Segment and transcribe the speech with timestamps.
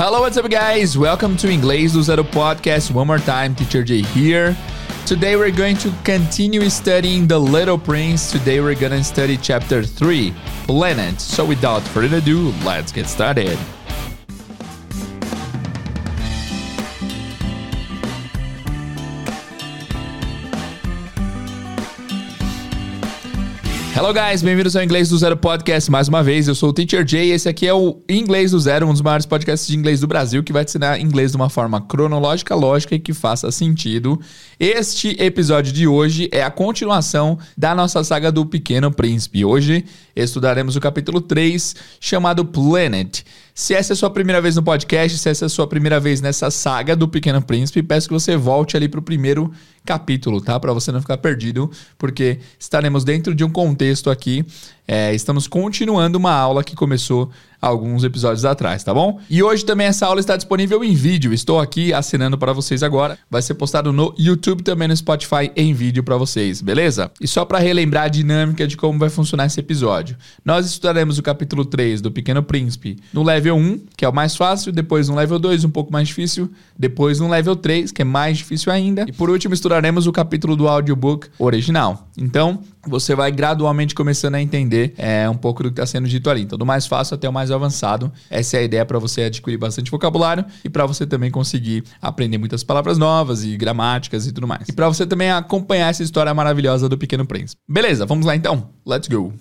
[0.00, 0.96] Hello, what's up, guys?
[0.96, 2.92] Welcome to Inglês do Zero podcast.
[2.92, 4.56] One more time, Teacher Jay here.
[5.06, 8.30] Today we're going to continue studying The Little Prince.
[8.30, 10.32] Today we're gonna study chapter 3,
[10.68, 11.20] Planet.
[11.20, 13.58] So without further ado, let's get started.
[23.98, 26.46] Hello guys, bem-vindos ao Inglês do Zero Podcast mais uma vez.
[26.46, 29.02] Eu sou o Teacher Jay e esse aqui é o Inglês do Zero, um dos
[29.02, 32.54] maiores podcasts de inglês do Brasil que vai te ensinar inglês de uma forma cronológica,
[32.54, 34.20] lógica e que faça sentido.
[34.60, 39.44] Este episódio de hoje é a continuação da nossa saga do Pequeno Príncipe.
[39.44, 39.84] Hoje
[40.14, 43.24] estudaremos o capítulo 3, chamado Planet.
[43.58, 45.98] Se essa é a sua primeira vez no podcast, se essa é a sua primeira
[45.98, 49.50] vez nessa saga do Pequeno Príncipe, peço que você volte ali para o primeiro
[49.84, 50.60] capítulo, tá?
[50.60, 51.68] Para você não ficar perdido,
[51.98, 54.46] porque estaremos dentro de um contexto aqui.
[54.90, 59.20] É, estamos continuando uma aula que começou alguns episódios atrás, tá bom?
[59.28, 61.32] E hoje também essa aula está disponível em vídeo.
[61.32, 63.18] Estou aqui assinando para vocês agora.
[63.30, 67.10] Vai ser postado no YouTube também no Spotify em vídeo para vocês, beleza?
[67.20, 70.16] E só para relembrar a dinâmica de como vai funcionar esse episódio.
[70.44, 74.36] Nós estudaremos o capítulo 3 do Pequeno Príncipe no level 1, que é o mais
[74.36, 78.04] fácil, depois no level 2, um pouco mais difícil, depois no level 3, que é
[78.04, 82.08] mais difícil ainda, e por último estudaremos o capítulo do audiobook original.
[82.16, 86.28] Então, você vai gradualmente começando a entender é, um pouco do que está sendo dito
[86.28, 86.42] ali.
[86.42, 88.12] Então, do mais fácil até o mais avançado.
[88.30, 92.38] Essa é a ideia para você adquirir bastante vocabulário e para você também conseguir aprender
[92.38, 94.68] muitas palavras novas e gramáticas e tudo mais.
[94.68, 97.60] E para você também acompanhar essa história maravilhosa do Pequeno Príncipe.
[97.68, 98.68] Beleza, vamos lá então.
[98.86, 99.32] Let's go.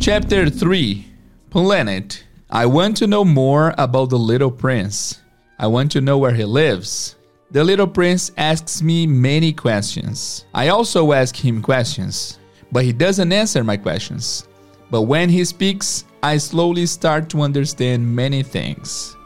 [0.00, 1.04] Chapter 3
[1.50, 2.24] Planet.
[2.50, 5.20] I want to know more about the little prince.
[5.58, 7.16] I want to know where he lives.
[7.52, 10.46] The little prince asks me many questions.
[10.54, 12.38] I also ask him questions,
[12.72, 14.48] but he doesn't answer my questions.
[14.90, 19.16] But when he speaks, I slowly start to understand many things.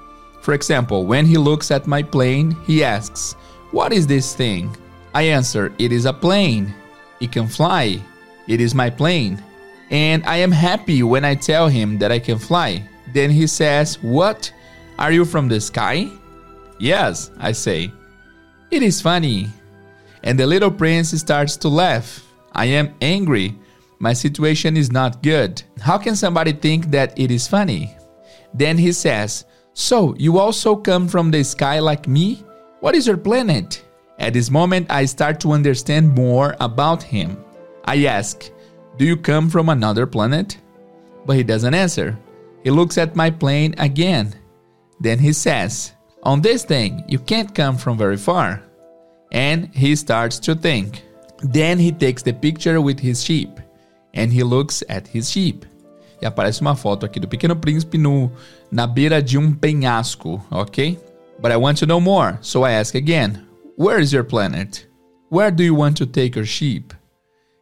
[0.43, 3.33] For example, when he looks at my plane, he asks,
[3.71, 4.77] What is this thing?
[5.15, 6.75] I answer, It is a plane.
[7.21, 8.01] It can fly.
[8.47, 9.43] It is my plane.
[9.91, 12.87] And I am happy when I tell him that I can fly.
[13.13, 14.53] Then he says, What?
[14.99, 16.11] Are you from the sky?
[16.79, 17.93] Yes, I say.
[18.71, 19.49] It is funny.
[20.23, 22.24] And the little prince starts to laugh.
[22.55, 23.59] I am angry.
[23.99, 25.63] My situation is not good.
[25.81, 27.97] How can somebody think that it is funny?
[28.53, 32.45] Then he says, So, you also come from the sky like me?
[32.81, 33.83] What is your planet?
[34.19, 37.43] At this moment, I start to understand more about him.
[37.85, 38.51] I ask,
[38.99, 40.59] Do you come from another planet?
[41.27, 42.19] But he doesn't answer.
[42.63, 44.35] He looks at my plane again.
[45.01, 45.93] Then he says,
[46.23, 48.63] On this thing, you can't come from very far.
[49.33, 51.04] And he starts to think.
[51.45, 53.61] Then he takes the picture with his sheep.
[54.15, 55.67] And he looks at his sheep.
[56.23, 58.33] E aparece uma foto aqui do Pequeno Príncipe no,
[58.71, 60.99] na beira de um penhasco, ok?
[61.41, 63.45] But I want to know more, so I ask again
[63.77, 64.87] Where is your planet?
[65.29, 66.95] Where do you want to take your sheep?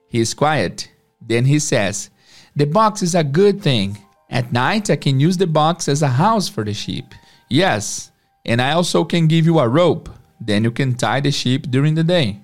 [0.09, 0.91] He is quiet.
[1.21, 2.11] Then he says,
[2.55, 3.99] The box is a good thing.
[4.29, 7.15] At night, I can use the box as a house for the sheep.
[7.49, 8.13] Yes,
[8.45, 10.11] and I also can give you a rope.
[10.41, 12.42] Then you can tie the sheep during the day.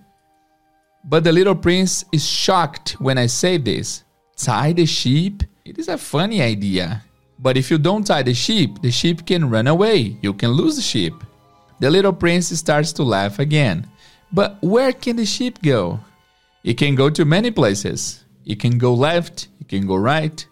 [1.04, 4.04] But the little prince is shocked when I say this.
[4.36, 5.42] Tie the sheep?
[5.64, 7.02] It is a funny idea.
[7.38, 10.18] But if you don't tie the sheep, the sheep can run away.
[10.22, 11.14] You can lose the sheep.
[11.80, 13.86] The little prince starts to laugh again.
[14.32, 16.00] But where can the sheep go?
[16.64, 18.24] It can go to many places.
[18.44, 20.44] It can go left, it can go right.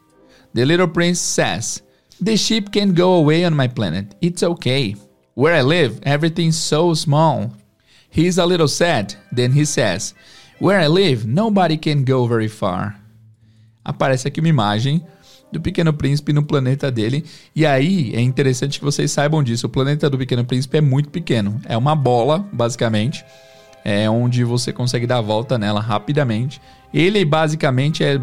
[0.55, 1.83] The little prince says,
[2.21, 4.15] The sheep can go away on my planet.
[4.21, 4.95] It's okay.
[5.35, 7.53] Where I live, everything's so small.
[8.09, 9.15] He's a little sad.
[9.33, 10.15] Then he says,
[10.59, 12.99] Where I live, nobody can go very far.
[13.85, 15.05] Aparece aqui uma imagem
[15.53, 17.25] do Pequeno Príncipe no planeta dele.
[17.55, 19.67] E aí é interessante que vocês saibam disso.
[19.67, 21.61] O planeta do Pequeno Príncipe é muito pequeno.
[21.67, 23.23] É uma bola, basicamente.
[23.85, 26.59] É onde você consegue dar a volta nela rapidamente.
[26.93, 28.19] Ele basicamente é,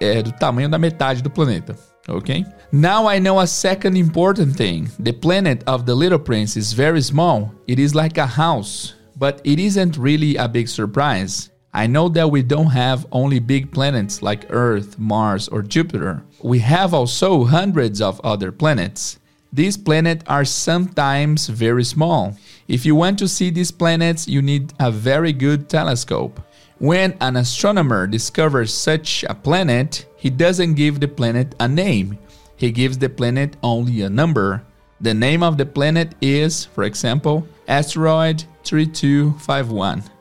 [0.00, 1.76] é do tamanho da metade do planeta.
[2.08, 2.44] Ok?
[2.72, 4.88] Now I know a second important thing.
[5.02, 7.52] The planet of the little prince is very small.
[7.68, 8.94] It is like a house.
[9.16, 11.50] But it isn't really a big surprise.
[11.76, 16.22] I know that we don't have only big planets like Earth, Mars, or Jupiter.
[16.42, 19.18] We have also hundreds of other planets.
[19.52, 22.34] These planets are sometimes very small.
[22.66, 26.40] If you want to see these planets, you need a very good telescope.
[26.78, 32.16] When an astronomer discovers such a planet, he doesn't give the planet a name.
[32.56, 34.62] He gives the planet only a number.
[35.02, 40.15] The name of the planet is, for example, asteroid 3251.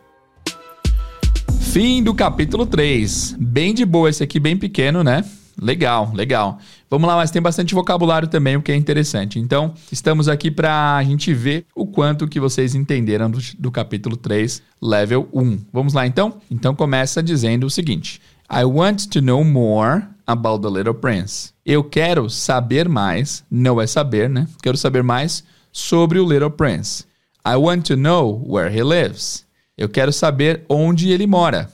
[1.76, 3.36] Fim do capítulo 3.
[3.38, 5.26] Bem de boa esse aqui, bem pequeno, né?
[5.62, 6.58] Legal, legal.
[6.90, 9.40] Vamos lá, mas tem bastante vocabulário também, o que é interessante.
[9.40, 14.16] Então, estamos aqui para a gente ver o quanto que vocês entenderam do, do capítulo
[14.16, 15.66] 3, level 1.
[15.74, 16.38] Vamos lá então?
[16.50, 21.52] Então começa dizendo o seguinte: I want to know more about the Little Prince.
[21.66, 24.48] Eu quero saber mais, não é saber, né?
[24.64, 25.44] Quero saber mais
[25.74, 27.04] sobre o Little Prince.
[27.46, 29.45] I want to know where he lives.
[29.78, 31.70] Eu quero saber onde ele mora.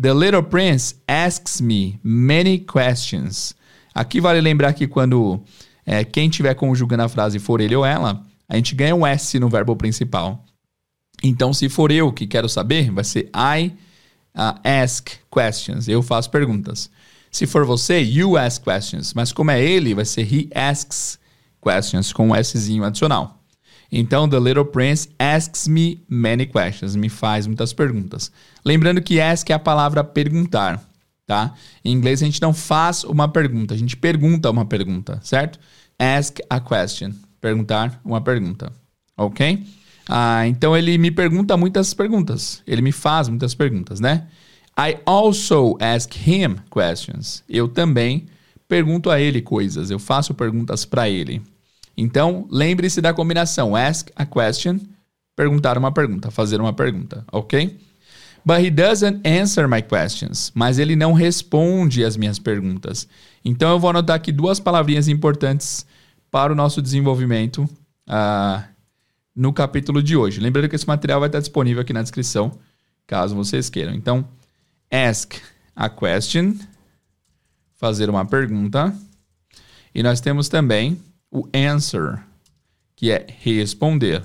[0.00, 3.54] The Little Prince asks me many questions.
[3.94, 5.42] Aqui vale lembrar que quando
[5.84, 9.38] é, quem estiver conjugando a frase for ele ou ela, a gente ganha um S
[9.38, 10.44] no verbo principal.
[11.22, 13.72] Então, se for eu que quero saber, vai ser I
[14.36, 15.88] uh, ask questions.
[15.88, 16.90] Eu faço perguntas.
[17.30, 19.12] Se for você, you ask questions.
[19.14, 21.18] Mas como é ele, vai ser he asks
[21.60, 23.37] questions com um Szinho adicional.
[23.90, 26.94] Então, The Little Prince asks me many questions.
[26.94, 28.30] Me faz muitas perguntas.
[28.64, 30.86] Lembrando que ask é a palavra perguntar,
[31.26, 31.54] tá?
[31.84, 35.58] Em inglês a gente não faz uma pergunta, a gente pergunta uma pergunta, certo?
[35.98, 37.12] Ask a question.
[37.40, 38.72] Perguntar uma pergunta.
[39.16, 39.64] Ok?
[40.08, 42.62] Ah, então ele me pergunta muitas perguntas.
[42.66, 44.26] Ele me faz muitas perguntas, né?
[44.78, 47.42] I also ask him questions.
[47.48, 48.26] Eu também
[48.68, 49.90] pergunto a ele coisas.
[49.90, 51.42] Eu faço perguntas para ele.
[52.00, 54.78] Então, lembre-se da combinação ask a question,
[55.34, 57.76] perguntar uma pergunta, fazer uma pergunta, ok?
[58.44, 60.52] But he doesn't answer my questions.
[60.54, 63.08] Mas ele não responde as minhas perguntas.
[63.44, 65.84] Então, eu vou anotar aqui duas palavrinhas importantes
[66.30, 67.68] para o nosso desenvolvimento
[68.08, 68.62] uh,
[69.34, 70.38] no capítulo de hoje.
[70.38, 72.56] Lembrando que esse material vai estar disponível aqui na descrição,
[73.08, 73.92] caso vocês queiram.
[73.92, 74.24] Então,
[74.88, 75.34] ask
[75.74, 76.54] a question,
[77.74, 78.96] fazer uma pergunta.
[79.92, 80.96] E nós temos também
[81.30, 82.22] o answer,
[82.96, 84.22] que é responder.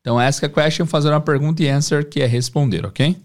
[0.00, 3.16] Então, ask a question, fazer uma pergunta e answer, que é responder, ok?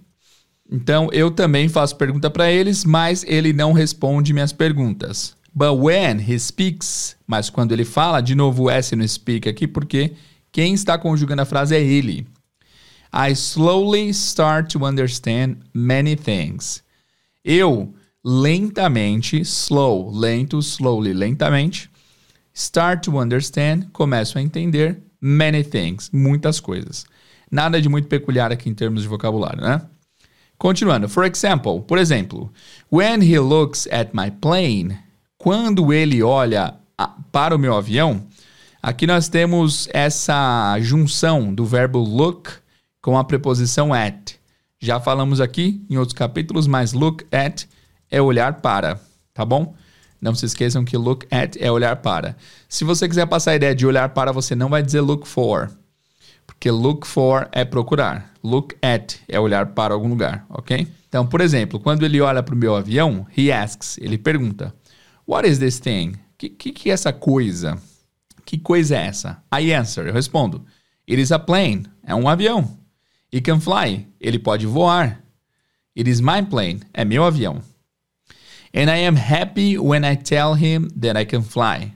[0.72, 5.36] Então, eu também faço pergunta para eles, mas ele não responde minhas perguntas.
[5.54, 9.68] But when he speaks, mas quando ele fala, de novo o S no speak aqui,
[9.68, 10.14] porque
[10.50, 12.26] quem está conjugando a frase é ele.
[13.14, 16.82] I slowly start to understand many things.
[17.44, 17.94] Eu
[18.24, 21.91] lentamente, slow, lento, slowly, lentamente,
[22.54, 27.06] Start to understand, começo a entender many things, muitas coisas.
[27.50, 29.82] Nada de muito peculiar aqui em termos de vocabulário, né?
[30.58, 32.52] Continuando, for example, por exemplo,
[32.92, 34.98] when he looks at my plane,
[35.38, 36.76] quando ele olha
[37.32, 38.28] para o meu avião,
[38.82, 42.52] aqui nós temos essa junção do verbo look
[43.02, 44.36] com a preposição at.
[44.80, 47.66] Já falamos aqui em outros capítulos, mas look at
[48.10, 49.00] é olhar para,
[49.34, 49.74] tá bom?
[50.22, 52.38] Não se esqueçam que look at é olhar para.
[52.70, 55.72] Se você quiser passar a ideia de olhar para, você não vai dizer look for.
[56.46, 58.32] Porque look for é procurar.
[58.44, 60.88] Look at é olhar para algum lugar, ok?
[61.08, 64.74] Então, por exemplo, quando ele olha para o meu avião, he asks, ele pergunta:
[65.28, 66.14] What is this thing?
[66.38, 67.78] Que, que, que é essa coisa?
[68.46, 69.44] Que coisa é essa?
[69.54, 70.64] I answer, eu respondo:
[71.10, 72.78] It is a plane, é um avião.
[73.34, 75.22] He can fly, ele pode voar.
[75.98, 77.62] It is my plane, é meu avião.
[78.74, 81.94] And I am happy when I tell him that I can fly.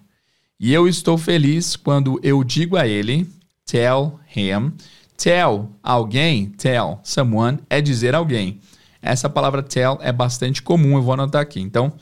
[0.60, 3.30] E eu estou feliz quando eu digo a ele,
[3.66, 4.74] tell him,
[5.18, 8.60] tell alguém, tell someone é dizer alguém.
[9.02, 11.60] Essa palavra tell é bastante comum, eu vou anotar aqui.
[11.60, 11.94] Então,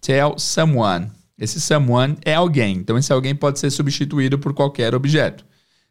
[0.00, 1.10] tell someone.
[1.36, 2.76] Esse someone é alguém.
[2.76, 5.44] Então, esse alguém pode ser substituído por qualquer objeto.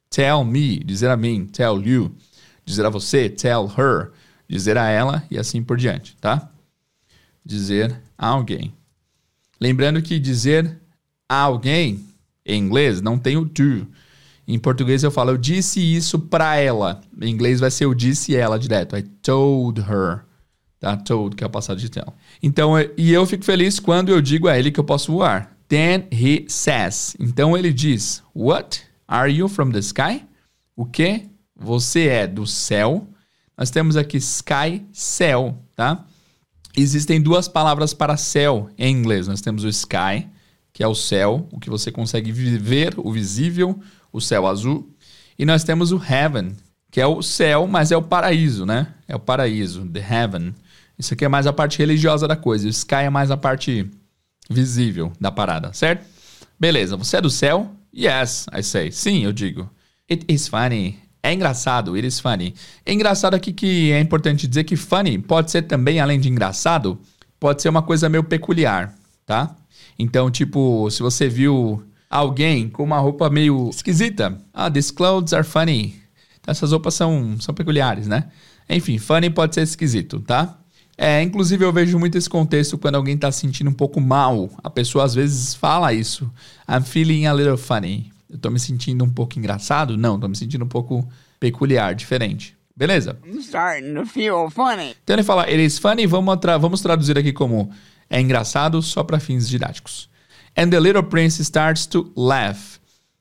[0.09, 1.45] Tell me, dizer a mim.
[1.47, 2.15] Tell you,
[2.63, 3.29] dizer a você.
[3.29, 4.11] Tell her,
[4.47, 6.52] dizer a ela e assim por diante, tá?
[7.45, 8.73] Dizer a alguém.
[9.59, 10.79] Lembrando que dizer
[11.27, 12.05] a alguém
[12.45, 13.87] em inglês não tem o to.
[14.47, 17.01] Em português eu falo eu disse isso para ela.
[17.21, 18.97] Em inglês vai ser eu disse ela direto.
[18.97, 20.25] I told her.
[20.79, 20.97] Tá?
[20.97, 22.13] Told, que é o passado de tell.
[22.41, 25.55] Então, e eu fico feliz quando eu digo a ele que eu posso voar.
[25.69, 27.15] Then he says.
[27.17, 28.81] Então ele diz: What?
[29.07, 30.25] Are you from the sky?
[30.75, 31.29] O que?
[31.55, 33.07] Você é do céu?
[33.57, 36.05] Nós temos aqui sky, céu, tá?
[36.75, 39.27] Existem duas palavras para céu em inglês.
[39.27, 40.27] Nós temos o sky,
[40.71, 43.79] que é o céu, o que você consegue ver, o visível,
[44.11, 44.89] o céu azul.
[45.37, 46.55] E nós temos o heaven,
[46.89, 48.87] que é o céu, mas é o paraíso, né?
[49.07, 50.53] É o paraíso, the heaven.
[50.97, 52.65] Isso aqui é mais a parte religiosa da coisa.
[52.65, 53.89] O sky é mais a parte
[54.49, 56.05] visível da parada, certo?
[56.59, 57.71] Beleza, você é do céu?
[57.95, 58.91] Yes, I say.
[58.91, 59.69] Sim, eu digo.
[60.09, 61.02] It is funny.
[61.25, 62.53] É engraçado, it is funny.
[62.85, 66.99] É engraçado aqui que é importante dizer que funny pode ser também, além de engraçado,
[67.39, 68.93] pode ser uma coisa meio peculiar,
[69.25, 69.55] tá?
[69.97, 75.45] Então, tipo, se você viu alguém com uma roupa meio esquisita, ah, these clothes are
[75.45, 75.95] funny.
[76.41, 78.25] Então, essas roupas são, são peculiares, né?
[78.69, 80.59] Enfim, funny pode ser esquisito, tá?
[80.97, 84.49] É, inclusive eu vejo muito esse contexto quando alguém tá se sentindo um pouco mal.
[84.61, 86.29] A pessoa às vezes fala isso.
[86.69, 88.12] I'm feeling a little funny.
[88.33, 89.95] Eu tô me sentindo um pouco engraçado?
[89.95, 91.07] Não, tô me sentindo um pouco
[91.39, 92.57] peculiar, diferente.
[92.75, 93.19] Beleza?
[93.23, 94.95] I'm starting to feel funny.
[95.03, 97.69] Então ele fala, it is funny, vamos, tra vamos traduzir aqui como
[98.09, 100.09] é engraçado só para fins didáticos.
[100.57, 102.79] And the little prince starts to laugh.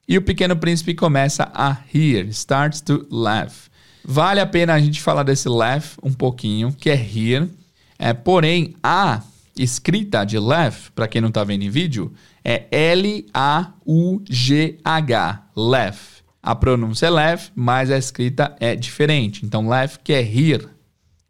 [0.09, 3.71] E o pequeno príncipe começa a rir, starts to laugh.
[4.02, 7.49] Vale a pena a gente falar desse laugh um pouquinho, que é rir.
[7.99, 9.23] É, porém, a
[9.57, 12.12] escrita de laugh, para quem não está vendo em vídeo,
[12.44, 13.72] é L-A-U-G-H,
[15.56, 16.22] laugh.
[16.42, 19.46] A pronúncia é laugh, mas a escrita é diferente.
[19.46, 20.68] Então, laugh que é rir,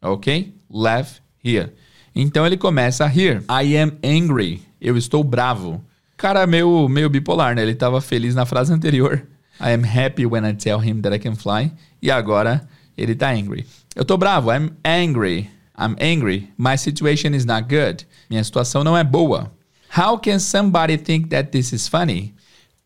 [0.00, 0.54] ok?
[0.71, 1.73] Laugh, here.
[2.14, 3.42] Então ele começa a rir.
[3.50, 4.62] I am angry.
[4.81, 5.83] Eu estou bravo.
[6.16, 7.62] Cara meio, meio bipolar, né?
[7.62, 9.26] Ele estava feliz na frase anterior.
[9.61, 11.73] I am happy when I tell him that I can fly.
[12.00, 12.66] E agora
[12.97, 13.66] ele tá angry.
[13.95, 14.50] Eu tô bravo.
[14.50, 15.50] I'm angry.
[15.78, 16.50] I'm angry.
[16.59, 18.07] My situation is not good.
[18.28, 19.52] Minha situação não é boa.
[19.95, 22.33] How can somebody think that this is funny?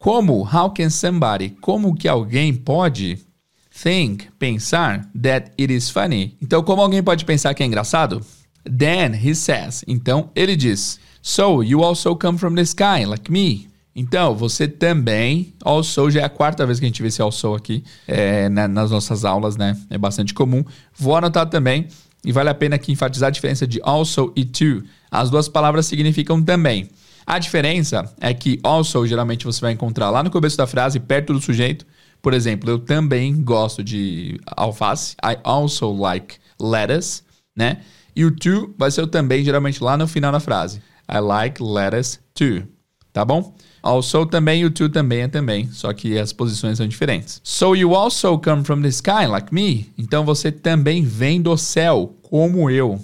[0.00, 0.42] Como?
[0.42, 1.50] How can somebody?
[1.60, 3.24] Como que alguém pode
[3.70, 6.36] think, pensar that it is funny?
[6.42, 8.20] Então, como alguém pode pensar que é engraçado?
[8.64, 9.84] Then he says.
[9.86, 13.68] Então ele diz: So you also come from the sky, like me.
[13.94, 17.54] Então, você também, also, já é a quarta vez que a gente vê esse also
[17.54, 19.74] aqui é, né, nas nossas aulas, né?
[19.88, 20.62] É bastante comum.
[20.94, 21.88] Vou anotar também,
[22.26, 24.82] e vale a pena aqui enfatizar a diferença de also e to.
[25.10, 26.90] As duas palavras significam também.
[27.24, 31.32] A diferença é que also, geralmente, você vai encontrar lá no começo da frase, perto
[31.32, 31.86] do sujeito.
[32.20, 35.14] Por exemplo, eu também gosto de alface.
[35.24, 37.22] I also like lettuce,
[37.56, 37.78] né?
[38.14, 40.82] E o to vai ser o também, geralmente lá no final da frase.
[41.08, 42.64] I like lettuce too.
[43.12, 43.54] Tá bom?
[43.82, 47.40] Also também, o to também é também, só que as posições são diferentes.
[47.44, 49.92] So you also come from the sky like me?
[49.96, 53.00] Então você também vem do céu, como eu.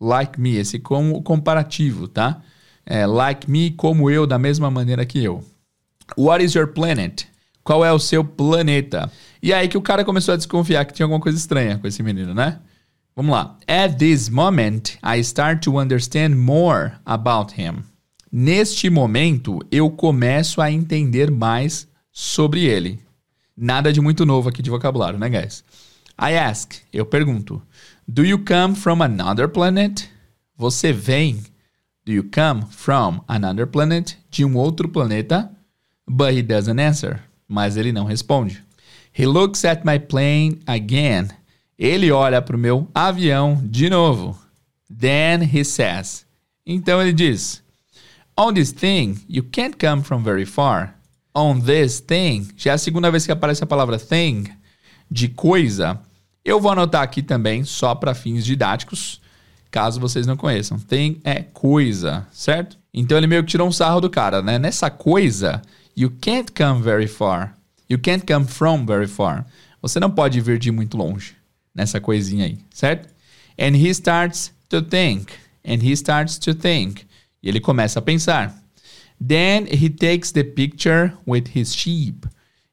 [0.00, 2.42] Like me, esse como comparativo, tá?
[2.84, 5.44] É, like me, como eu, da mesma maneira que eu.
[6.16, 7.26] What is your planet?
[7.62, 9.10] Qual é o seu planeta?
[9.40, 12.02] E aí que o cara começou a desconfiar que tinha alguma coisa estranha com esse
[12.02, 12.58] menino, né?
[13.14, 13.56] Vamos lá.
[13.68, 17.84] At this moment, I start to understand more about him.
[18.30, 22.98] Neste momento, eu começo a entender mais sobre ele.
[23.56, 25.62] Nada de muito novo aqui de vocabulário, né, guys?
[26.18, 27.62] I ask, eu pergunto.
[28.08, 30.08] Do you come from another planet?
[30.58, 31.42] Você vem?
[32.04, 34.16] Do you come from another planet?
[34.30, 35.50] De um outro planeta?
[36.06, 37.20] But he doesn't answer.
[37.48, 38.62] Mas ele não responde.
[39.12, 41.28] He looks at my plane again
[41.82, 44.38] ele olha para o meu avião de novo.
[44.88, 46.24] Then he says.
[46.64, 47.60] Então ele diz:
[48.38, 50.94] On this thing, you can't come from very far.
[51.34, 54.44] On this thing, já é a segunda vez que aparece a palavra thing,
[55.10, 55.98] de coisa.
[56.44, 59.20] Eu vou anotar aqui também, só para fins didáticos,
[59.70, 60.78] caso vocês não conheçam.
[60.78, 62.76] Thing é coisa, certo?
[62.92, 64.58] Então ele meio que tirou um sarro do cara, né?
[64.58, 65.62] Nessa coisa,
[65.96, 67.56] you can't come very far.
[67.88, 69.46] You can't come from very far.
[69.80, 71.36] Você não pode vir de muito longe
[71.72, 73.08] nessa coisinha aí, certo?
[73.58, 75.32] And he starts to think.
[75.64, 77.06] And he starts to think.
[77.40, 78.52] E ele começa a pensar.
[79.24, 82.26] Then he takes the picture with his sheep.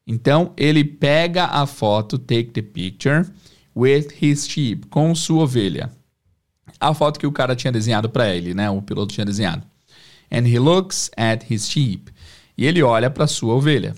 [0.04, 3.24] Então ele pega a foto, take the picture
[3.74, 5.90] with his sheep, com sua ovelha.
[6.78, 8.70] A foto que o cara tinha desenhado para ele, né?
[8.70, 9.62] O piloto tinha desenhado.
[10.30, 12.12] And he looks at his sheep.
[12.56, 13.94] E ele olha para sua ovelha.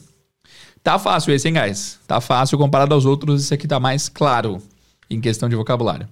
[0.83, 2.01] Tá fácil esse, hein, guys?
[2.07, 4.61] Tá fácil comparado aos outros, esse aqui tá mais claro
[5.09, 6.09] em questão de vocabulário.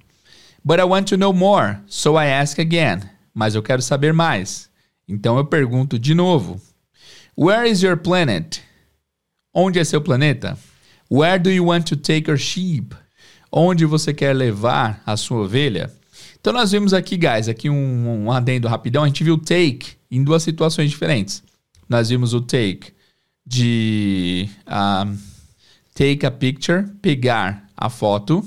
[0.65, 3.01] But I want to know more, so I ask again.
[3.35, 4.69] Mas eu quero saber mais.
[5.09, 6.61] Então eu pergunto de novo.
[7.37, 8.63] Where is your planet?
[9.53, 10.57] Onde é seu planeta?
[11.11, 12.95] Where do you want to take your sheep?
[13.51, 15.93] Onde você quer levar a sua ovelha?
[16.41, 19.05] Então nós vimos aqui, guys, aqui um, um adendo rapidão.
[19.05, 21.43] A gente viu take em duas situações diferentes.
[21.89, 22.93] Nós vimos o take
[23.45, 25.17] de um,
[25.95, 28.45] take a picture, pegar a foto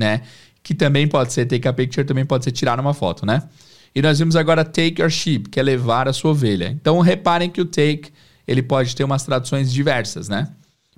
[0.00, 0.22] né?
[0.62, 3.42] Que também pode ser take a picture, também pode ser tirar uma foto, né?
[3.94, 6.70] E nós vimos agora take your sheep, que é levar a sua ovelha.
[6.70, 8.10] Então reparem que o take
[8.48, 10.48] ele pode ter umas traduções diversas, né?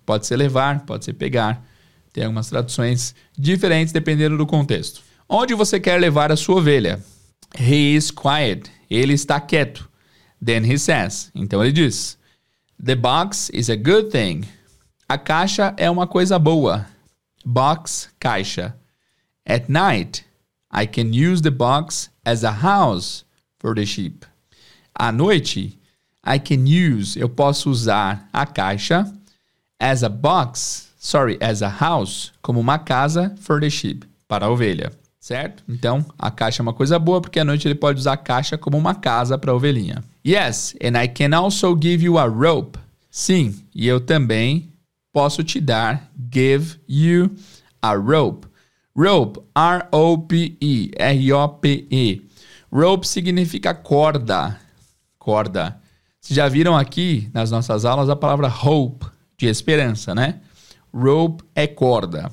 [0.06, 1.64] Pode ser levar, pode ser pegar.
[2.12, 5.02] Tem algumas traduções diferentes dependendo do contexto.
[5.28, 7.02] Onde você quer levar a sua ovelha?
[7.58, 8.70] He is quiet.
[8.90, 9.88] Ele está quieto.
[10.44, 11.30] Then he says.
[11.34, 12.18] Então ele diz:
[12.84, 14.42] The box is a good thing.
[15.08, 16.86] A caixa é uma coisa boa.
[17.44, 18.76] Box, caixa.
[19.46, 20.24] At night,
[20.72, 23.24] I can use the box as a house
[23.58, 24.26] for the sheep.
[24.94, 25.78] À noite,
[26.24, 29.12] I can use, eu posso usar a caixa
[29.80, 34.50] as a box, sorry, as a house, como uma casa for the sheep, para a
[34.50, 34.92] ovelha.
[35.18, 35.62] certo?
[35.68, 38.56] Então, a caixa é uma coisa boa porque à noite ele pode usar a caixa
[38.56, 40.02] como uma casa para a ovelhinha.
[40.26, 42.78] Yes, and I can also give you a rope.
[43.10, 44.72] Sim, e eu também
[45.12, 47.30] posso te dar give you
[47.80, 48.48] a rope.
[48.96, 52.22] Rope, R-O-P-E, R-O-P-E.
[52.72, 54.58] Rope significa corda.
[55.18, 55.78] Corda.
[56.20, 59.06] Vocês já viram aqui nas nossas aulas a palavra hope,
[59.36, 60.40] de esperança, né?
[60.94, 62.30] Rope é corda.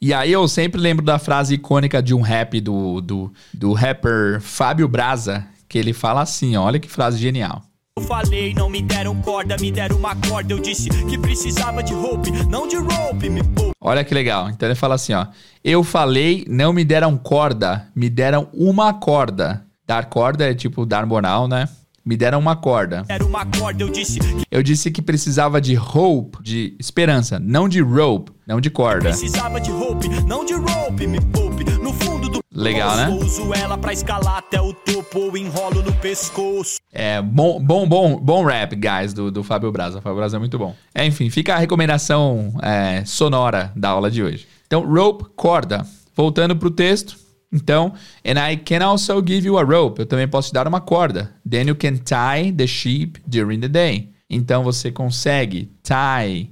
[0.00, 4.40] E aí eu sempre lembro da frase icônica de um rap do, do, do rapper
[4.40, 7.62] Fábio Braza, que ele fala assim, olha que frase genial.
[7.98, 10.54] Eu falei, não me deram corda, me deram uma corda.
[10.54, 13.42] Eu disse que precisava de rope, não de rope, me
[13.78, 14.48] Olha que legal.
[14.48, 15.26] Então ele fala assim, ó.
[15.62, 19.66] Eu falei, não me deram corda, me deram uma corda.
[19.86, 21.68] Dar corda é tipo dar moral, né?
[22.10, 23.04] Me deram uma corda.
[23.08, 24.18] Era uma corda, eu disse.
[24.18, 29.10] Que Eu disse que precisava de hope, de esperança, não de rope, não de corda.
[29.10, 31.62] precisava de rope, não de rope, me poupe.
[31.80, 33.10] No fundo do Legal, né?
[33.10, 36.78] uso ela pra escalar até o topo enrolo no pescoço.
[36.92, 40.00] É, bom, bom, bom, bom rap, guys, do, do Fábio Braza.
[40.00, 40.74] O Fábio Braza é muito bom.
[40.92, 44.48] É, enfim, fica a recomendação é, sonora da aula de hoje.
[44.66, 45.86] Então, rope, corda.
[46.16, 47.16] Voltando pro texto.
[47.52, 47.92] Então,
[48.24, 50.00] and I can also give you a rope.
[50.00, 51.34] Eu também posso te dar uma corda.
[51.48, 54.12] Then you can tie the sheep during the day.
[54.28, 56.48] Então, você consegue tie,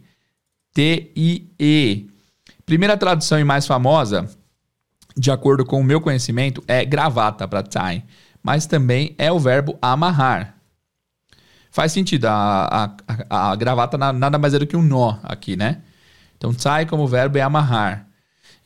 [0.75, 2.09] T-I-E.
[2.67, 4.28] Primeira tradução e mais famosa,
[5.17, 8.02] de acordo com o meu conhecimento, é gravata para tie.
[8.43, 10.57] Mas também é o verbo amarrar.
[11.71, 12.25] Faz sentido.
[12.26, 12.97] A, a,
[13.31, 15.83] a, a gravata na- nada mais é do que um nó aqui, né?
[16.37, 18.08] Então, tie como verbo é amarrar.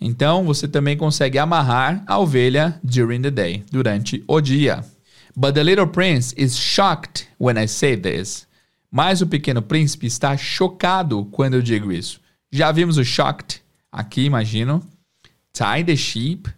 [0.04, 4.84] Então, você também consegue amarrar a ovelha during the day, durante o dia.
[5.36, 8.46] But the little prince is shocked when I say this.
[8.90, 12.20] Mas o pequeno príncipe está chocado quando eu digo isso.
[12.50, 14.82] Já vimos o shocked aqui, imagino.
[15.52, 16.50] Tie the sheep,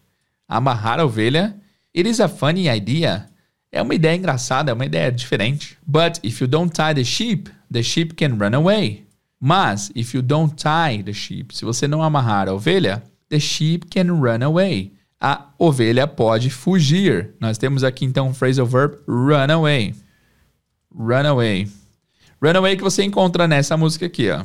[0.49, 1.55] amarrar a ovelha.
[1.95, 3.29] It is a funny idea.
[3.71, 5.77] É uma ideia engraçada, é uma ideia diferente.
[5.87, 9.05] But if you don't tie the sheep, the sheep can run away.
[9.39, 13.03] Mas if you don't tie the sheep, se você não amarrar a ovelha,
[13.35, 14.93] the sheep can run away.
[15.21, 17.35] A ovelha pode fugir.
[17.41, 19.95] Nós temos aqui então o phrasal verb run away.
[20.95, 21.69] Run away.
[22.41, 24.45] Run away que você encontra nessa música aqui, ó.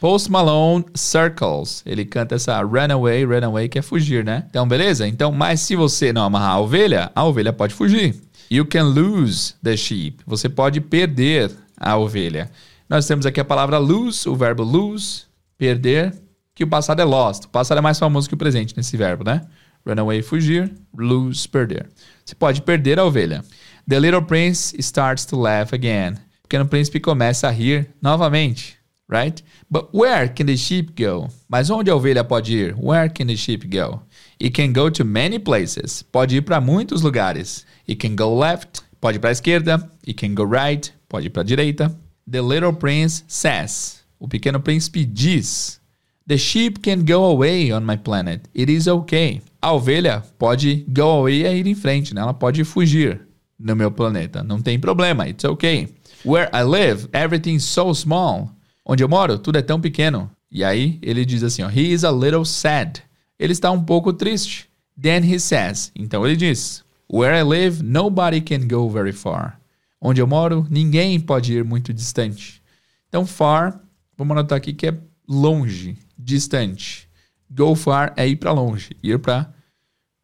[0.00, 1.82] Post Malone Circles.
[1.84, 4.46] Ele canta essa runaway, runaway, que é fugir, né?
[4.48, 5.06] Então, beleza?
[5.06, 8.29] Então, mas se você não amarrar a ovelha, a ovelha pode fugir.
[8.50, 10.22] You can lose the sheep.
[10.26, 12.50] Você pode perder a ovelha.
[12.88, 15.22] Nós temos aqui a palavra lose, o verbo lose,
[15.56, 16.12] perder,
[16.52, 17.44] que o passado é lost.
[17.44, 19.42] O passado é mais famoso que o presente nesse verbo, né?
[19.86, 21.88] Runaway, fugir, lose, perder.
[22.24, 23.44] Você pode perder a ovelha.
[23.88, 26.14] The little prince starts to laugh again.
[26.40, 29.42] O pequeno príncipe começa a rir novamente right?
[29.70, 31.28] But where can the sheep go?
[31.48, 32.74] Mas onde a ovelha pode ir?
[32.78, 34.02] Where can the sheep go?
[34.40, 36.02] It can go to many places.
[36.02, 37.66] Pode ir para muitos lugares.
[37.86, 38.82] It can go left.
[39.00, 39.90] Pode ir para a esquerda.
[40.06, 40.90] It can go right.
[41.08, 41.94] Pode ir para a direita.
[42.26, 44.02] The little prince says.
[44.18, 45.78] O pequeno príncipe diz.
[46.26, 48.48] The sheep can go away on my planet.
[48.54, 49.42] It is okay.
[49.60, 52.22] A ovelha pode go away é ir em frente, né?
[52.22, 53.20] Ela pode fugir
[53.58, 54.42] no meu planeta.
[54.42, 55.28] Não tem problema.
[55.28, 55.88] It's okay.
[56.24, 58.50] Where I live, everything's so small.
[58.86, 60.30] Onde eu moro, tudo é tão pequeno.
[60.50, 63.02] E aí ele diz assim, ó, he is a little sad.
[63.40, 64.68] Ele está um pouco triste.
[65.00, 69.58] Then he says, então ele diz, where I live, nobody can go very far.
[69.98, 72.60] Onde eu moro, ninguém pode ir muito distante.
[73.08, 73.80] Então far,
[74.14, 74.94] vamos anotar aqui que é
[75.26, 77.08] longe, distante.
[77.50, 79.54] Go far é ir para longe, ir para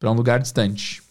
[0.05, 1.03] um lugar distante.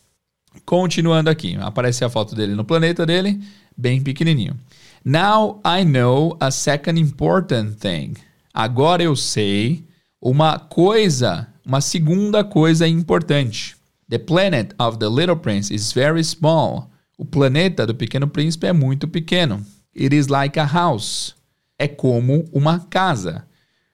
[0.63, 3.43] Continuando aqui, aparece a foto dele no planeta dele,
[3.75, 4.55] bem pequenininho.
[5.03, 8.13] Now I know a second important thing.
[8.53, 9.83] Agora eu sei
[10.21, 13.75] uma coisa, uma segunda coisa importante.
[14.07, 16.91] The planet of the little prince is very small.
[17.17, 19.65] O planeta do pequeno príncipe é muito pequeno.
[19.95, 21.33] It is like a house.
[21.79, 23.47] É como uma casa.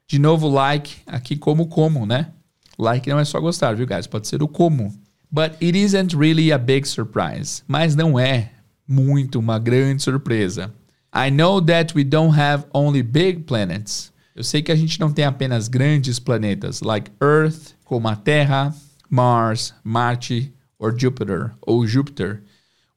[0.08, 2.32] De novo, like, aqui como como, né?
[2.78, 4.08] Like não é só gostar, viu, guys?
[4.08, 4.94] Pode ser o como.
[5.32, 7.64] But it isn't really a big surprise.
[7.68, 8.52] Mas não é
[8.86, 10.74] muito uma grande surpresa.
[11.14, 14.12] I know that we don't have only big planets.
[14.36, 18.74] Eu sei que a gente não tem apenas grandes planetas, like Earth, como a Terra,
[19.10, 22.42] Mars, Marte, or Jupiter, ou Júpiter.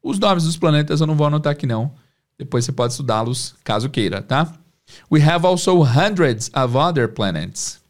[0.02, 1.92] Os nomes dos planetas eu não vou anotar aqui não.
[2.38, 4.52] Depois você pode estudá-los caso queira, tá?
[5.10, 7.80] We have also hundreds of other planets.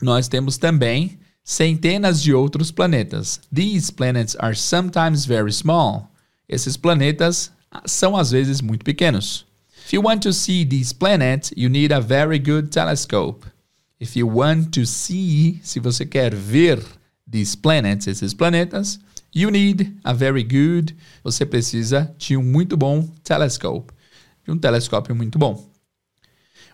[0.00, 3.40] Nós temos também centenas de outros planetas.
[3.54, 6.10] These planets are sometimes very small.
[6.48, 7.52] Esses planetas
[7.86, 9.46] são às vezes muito pequenos.
[9.92, 13.44] If you want to see these planets, you need a very good telescope.
[14.00, 16.82] If you want to see, se você quer ver
[17.26, 18.98] these planets, esses planetas,
[19.34, 23.92] you need a very good, você precisa de um muito bom telescope,
[24.46, 25.62] de um telescópio muito bom.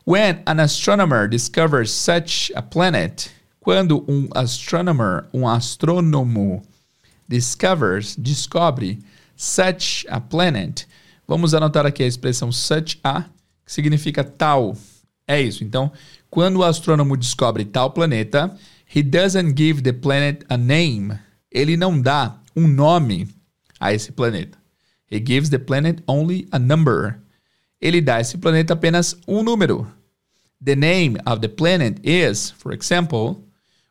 [0.05, 6.63] When an astronomer discovers such a planet, quando um astronomer, um astrônomo,
[7.29, 9.01] discovers, descobre
[9.35, 10.87] such a planet,
[11.29, 13.23] vamos anotar aqui a expressão such a,
[13.64, 14.75] que significa tal.
[15.27, 15.62] É isso.
[15.62, 15.93] Então,
[16.31, 18.57] quando o astrônomo descobre tal planeta,
[18.93, 21.19] he doesn't give the planet a name.
[21.53, 23.29] Ele não dá um nome
[23.79, 24.57] a esse planeta.
[25.11, 27.21] He gives the planet only a number.
[27.81, 29.87] Ele dá a esse planeta apenas um número.
[30.64, 33.45] The name of the planet is, for example,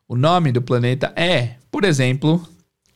[0.07, 2.45] o nome do planeta é, por exemplo,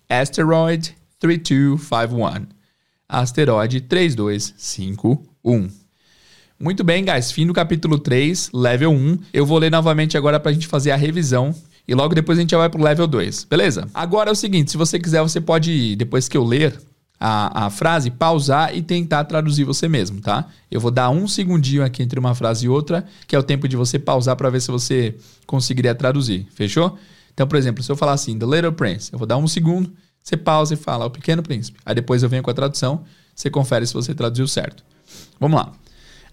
[0.10, 2.61] Asteroid 3251.
[3.12, 5.70] Asteroide 3251.
[6.58, 7.32] Muito bem, guys.
[7.32, 9.18] Fim do capítulo 3, level 1.
[9.34, 11.54] Eu vou ler novamente agora para a gente fazer a revisão.
[11.88, 13.88] E logo depois a gente já vai pro level 2, beleza?
[13.94, 16.80] Agora é o seguinte, se você quiser, você pode, depois que eu ler
[17.20, 20.48] a, a frase, pausar e tentar traduzir você mesmo, tá?
[20.70, 23.68] Eu vou dar um segundinho aqui entre uma frase e outra, que é o tempo
[23.68, 26.98] de você pausar para ver se você conseguiria traduzir, fechou?
[27.34, 29.92] Então, por exemplo, se eu falar assim, The Little Prince, eu vou dar um segundo,
[30.24, 31.80] você pausa e fala, O Pequeno Príncipe.
[31.86, 33.04] Aí depois eu venho com a tradução,
[33.36, 34.84] você confere se você traduziu certo.
[35.40, 35.72] Vamos lá.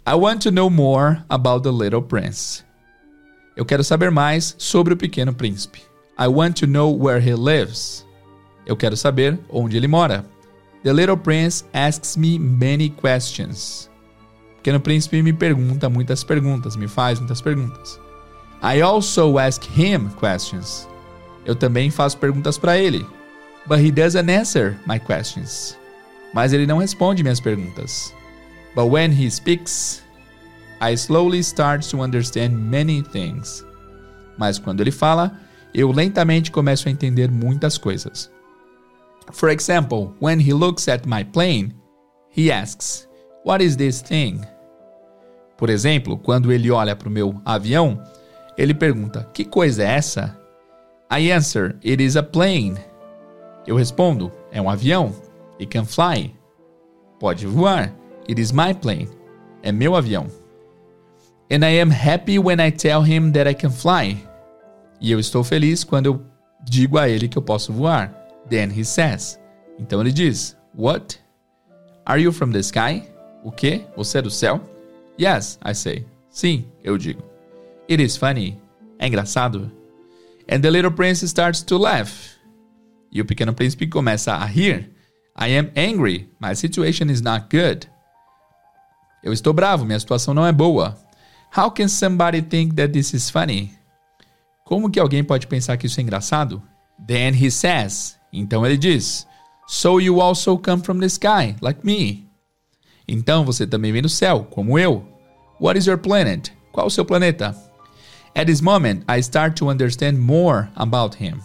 [0.06, 2.64] I want to know more about the Little Prince.
[3.56, 5.82] Eu quero saber mais sobre o Pequeno Príncipe.
[6.18, 8.06] I want to know where he lives.
[8.66, 10.24] Eu quero saber onde ele mora.
[10.84, 13.90] The Little Prince asks me many questions.
[14.52, 17.98] O Pequeno Príncipe me pergunta muitas perguntas, me faz muitas perguntas.
[18.62, 20.88] I also ask him questions.
[21.44, 23.06] Eu também faço perguntas para ele.
[23.68, 25.76] But he doesn't answer my questions.
[26.32, 28.14] Mas ele não responde minhas perguntas.
[28.74, 30.02] But when he speaks,
[30.80, 33.64] I slowly start to understand many things.
[34.38, 35.38] Mas quando ele fala,
[35.74, 38.30] eu lentamente começo a entender muitas coisas.
[39.32, 41.74] For example, when he looks at my plane,
[42.30, 43.06] he asks,
[43.44, 44.40] What is this thing?
[45.56, 48.02] Por exemplo, quando ele olha para o meu avião,
[48.56, 50.38] ele pergunta: Que coisa é essa?
[51.10, 52.76] I answer, It is a plane.
[53.68, 55.14] Eu respondo: é um avião.
[55.60, 56.34] It can fly.
[57.20, 57.94] Pode voar.
[58.26, 59.10] It is my plane.
[59.62, 60.26] É meu avião.
[61.50, 64.16] And I am happy when I tell him that I can fly.
[65.02, 66.24] E eu estou feliz quando eu
[66.64, 68.10] digo a ele que eu posso voar.
[68.48, 69.38] Then he says.
[69.78, 71.20] Então ele diz: What?
[72.06, 73.02] Are you from the sky?
[73.44, 73.84] O quê?
[73.96, 74.62] Você é do céu?
[75.20, 76.06] Yes, I say.
[76.30, 77.22] Sim, eu digo.
[77.90, 78.58] It is funny.
[78.98, 79.70] É engraçado.
[80.50, 82.37] And the little prince starts to laugh.
[83.10, 84.92] E o pequeno príncipe começa a rir.
[85.38, 86.30] I am angry.
[86.40, 87.88] My situation is not good.
[89.22, 90.96] Eu estou bravo, minha situação não é boa.
[91.56, 93.72] How can somebody think that this is funny?
[94.64, 96.62] Como que alguém pode pensar que isso é engraçado?
[97.06, 98.18] Then he says.
[98.32, 99.26] Então ele diz:
[99.66, 102.28] So you also come from the sky, like me.
[103.06, 105.06] Então você também vem do céu, como eu.
[105.60, 106.52] What is your planet?
[106.72, 107.56] Qual o seu planeta?
[108.34, 111.40] At this moment, I start to understand more about him.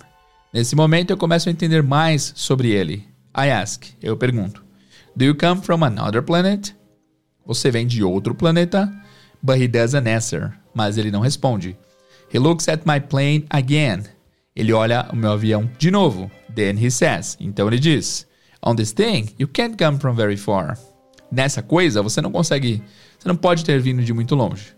[0.53, 3.07] Nesse momento eu começo a entender mais sobre ele.
[3.35, 4.63] I ask, eu pergunto.
[5.15, 6.75] Do you come from another planet?
[7.43, 8.93] Você vem de outro planeta?
[9.41, 10.53] But he doesn't answer.
[10.71, 11.75] Mas ele não responde.
[12.31, 14.03] He looks at my plane again.
[14.55, 16.29] Ele olha o meu avião de novo.
[16.53, 17.35] Then he says.
[17.39, 18.27] Então ele diz:
[18.63, 20.77] On this thing, you can't come from very far.
[21.31, 22.83] Nessa coisa, você não consegue,
[23.17, 24.75] você não pode ter vindo de muito longe.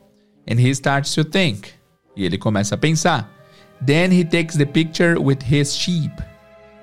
[0.50, 1.68] And he starts to think.
[2.16, 3.35] E ele começa a pensar.
[3.84, 6.12] Then he takes the picture with his sheep.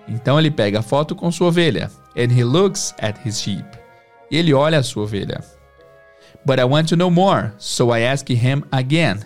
[0.08, 1.90] Então ele pega a foto com sua ovelha.
[2.16, 3.64] And he looks at his sheep.
[4.30, 5.42] Ele olha a sua ovelha.
[6.44, 9.20] But I want to know more, so I ask him again.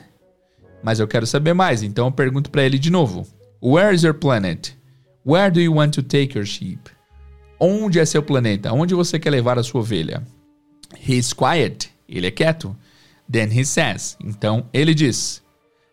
[0.82, 3.26] Mas eu quero saber mais, então eu pergunto para ele de novo.
[3.60, 4.76] Where is your planet?
[5.24, 6.90] Where do you want to take your sheep?
[7.58, 8.72] Onde é seu planeta?
[8.72, 10.22] Onde você quer levar a sua ovelha?
[10.96, 11.90] He's quiet.
[12.08, 12.76] Ele é quieto.
[13.30, 14.16] Then he says.
[14.22, 15.42] Então ele diz: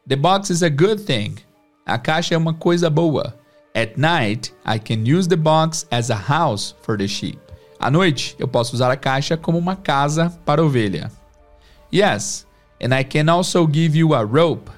[0.08, 1.36] The box is a good thing.
[1.86, 3.38] A caixa é uma coisa boa.
[3.76, 7.40] At night, I can use the box as a house for the sheep.
[7.80, 11.12] À noite, eu posso usar a caixa como uma casa para a ovelha.
[11.94, 12.48] Yes,
[12.82, 14.72] and I can also give you a rope.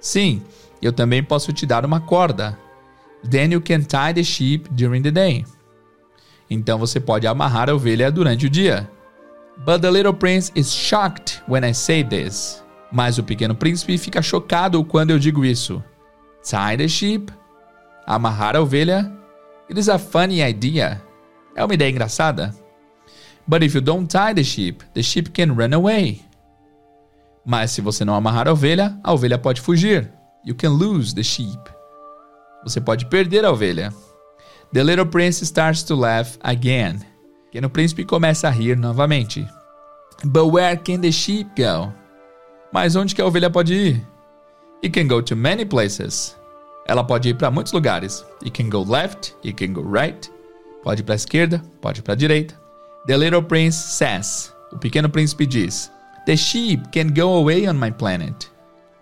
[0.00, 0.42] Sim,
[0.82, 2.58] eu também posso te dar uma corda.
[3.30, 5.46] Then you can tie the sheep during the day.
[6.50, 8.90] Então você pode amarrar a ovelha durante o dia.
[9.64, 12.62] But the little prince is shocked when I say this.
[12.90, 15.82] Mas o pequeno príncipe fica chocado quando eu digo isso.
[16.42, 17.30] Tie the sheep.
[18.06, 19.12] Amarrar a ovelha.
[19.68, 21.00] It is a funny idea.
[21.56, 22.54] É uma ideia engraçada.
[23.46, 26.22] But if you don't tie the sheep, the sheep can run away.
[27.44, 30.10] Mas se você não amarrar a ovelha, a ovelha pode fugir.
[30.44, 31.58] You can lose the sheep.
[32.64, 33.92] Você pode perder a ovelha.
[34.72, 37.00] The little prince starts to laugh again.
[37.46, 39.46] Pequeno príncipe começa a rir novamente.
[40.24, 41.92] But where can the sheep go?
[42.72, 44.11] Mas onde que a ovelha pode ir?
[44.82, 46.36] It can go to many places.
[46.88, 48.24] Ela pode ir para muitos lugares.
[48.44, 50.28] It can go left, it can go right.
[50.82, 52.54] Pode ir para a esquerda, pode ir para a direita.
[53.06, 54.52] The little prince says.
[54.72, 55.90] O pequeno príncipe diz:
[56.26, 58.50] The sheep can go away on my planet.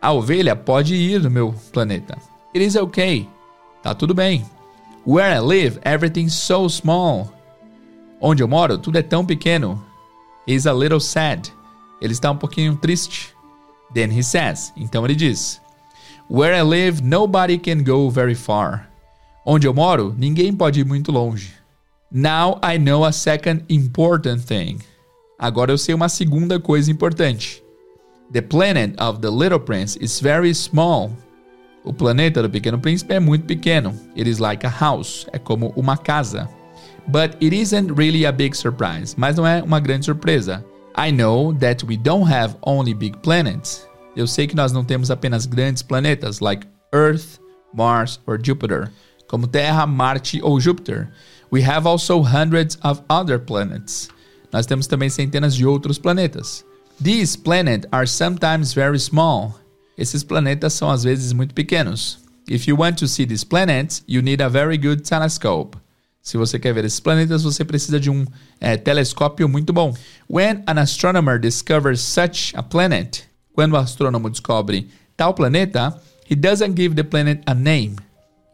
[0.02, 2.16] A ovelha pode ir no meu planeta.
[2.54, 3.26] It is okay.
[3.82, 4.44] Tá tudo bem.
[5.06, 7.32] Where I live, everything's so small.
[8.20, 9.82] Onde eu moro, tudo é tão pequeno.
[10.46, 11.50] He's a little sad.
[12.02, 13.34] Ele está um pouquinho triste.
[13.94, 14.72] Then he says.
[14.76, 15.60] Então ele diz:
[16.30, 18.88] Where I live, nobody can go very far.
[19.44, 21.54] Onde eu moro, ninguém pode ir muito longe.
[22.08, 24.78] Now I know a second important thing.
[25.40, 27.60] Agora eu sei uma segunda coisa importante.
[28.32, 31.10] The planet of the Little Prince is very small.
[31.82, 33.92] O planeta do Pequeno Príncipe é muito pequeno.
[34.16, 35.26] It is like a house.
[35.32, 36.48] É como uma casa.
[37.08, 39.16] But it isn't really a big surprise.
[39.18, 40.64] Mas não é uma grande surpresa.
[40.96, 43.89] I know that we don't have only big planets.
[44.16, 47.38] Eu sei que nós não temos apenas grandes planetas, like Earth,
[47.72, 48.90] Mars or Jupiter,
[49.28, 51.08] como Terra, Marte ou Júpiter.
[51.52, 54.08] We have also hundreds of other planets.
[54.52, 56.64] Nós temos também centenas de outros planetas.
[57.02, 59.54] These planets are sometimes very small.
[59.96, 62.18] Esses planetas são às vezes muito pequenos.
[62.48, 65.78] If you want to see these planets, you need a very good telescope.
[66.20, 68.26] Se você quer ver esses planetas, você precisa de um
[68.60, 69.94] é, telescópio muito bom.
[70.28, 73.29] When an astronomer discovers such a planet,
[73.60, 75.94] quando o astrônomo descobre tal planeta,
[76.30, 77.94] he doesn't give the planet a name.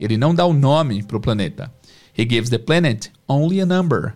[0.00, 1.72] Ele não dá o um nome para o planeta.
[2.18, 4.14] He gives the planet only a number.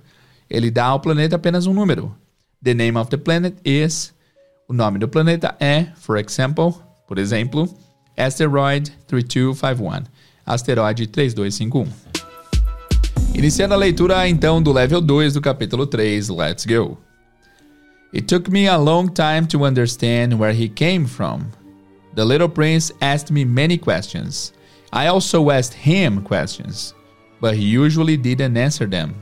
[0.50, 2.12] Ele dá ao planeta apenas um número.
[2.60, 4.12] The name of the planet is.
[4.66, 6.74] O nome do planeta é, for example,
[7.06, 7.72] por exemplo,
[8.16, 10.02] Asteroid 3251.
[10.44, 11.86] Asteroide 3251.
[13.32, 16.98] Iniciando a leitura então do level 2 do capítulo 3, let's go.
[18.12, 21.50] It took me a long time to understand where he came from.
[22.14, 24.52] The little prince asked me many questions.
[24.92, 26.94] I also asked him questions,
[27.40, 29.14] but he usually didn't answer them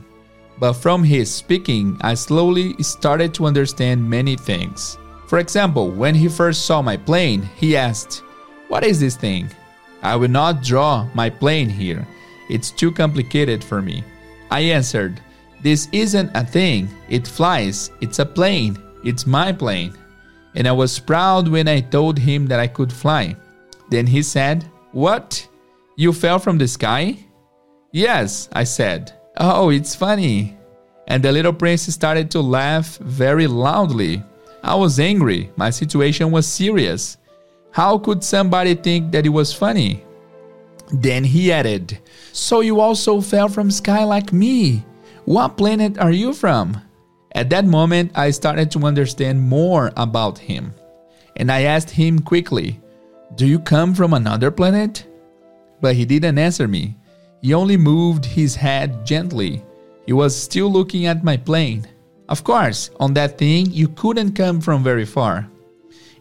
[0.59, 4.97] but from his speaking, I slowly started to understand many things.
[5.27, 8.23] For example, when he first saw my plane, he asked,
[8.67, 9.49] What is this thing?
[10.01, 12.05] I will not draw my plane here.
[12.49, 14.03] It's too complicated for me.
[14.51, 15.21] I answered,
[15.61, 16.89] This isn't a thing.
[17.09, 17.91] It flies.
[18.01, 18.77] It's a plane.
[19.03, 19.93] It's my plane.
[20.55, 23.35] And I was proud when I told him that I could fly.
[23.89, 25.47] Then he said, What?
[25.95, 27.17] You fell from the sky?
[27.91, 29.13] Yes, I said.
[29.37, 30.57] Oh, it's funny.
[31.07, 34.23] And the little prince started to laugh very loudly.
[34.63, 35.51] I was angry.
[35.55, 37.17] My situation was serious.
[37.71, 40.03] How could somebody think that it was funny?
[40.91, 41.99] Then he added,
[42.31, 44.83] So you also fell from sky like me.
[45.29, 46.81] What planet are you from?
[47.35, 50.73] At that moment, I started to understand more about him.
[51.35, 52.81] And I asked him quickly,
[53.35, 55.05] Do you come from another planet?
[55.81, 56.97] But he didn't answer me.
[57.43, 59.61] He only moved his head gently.
[60.07, 61.87] He was still looking at my plane.
[62.27, 65.47] Of course, on that thing, you couldn't come from very far.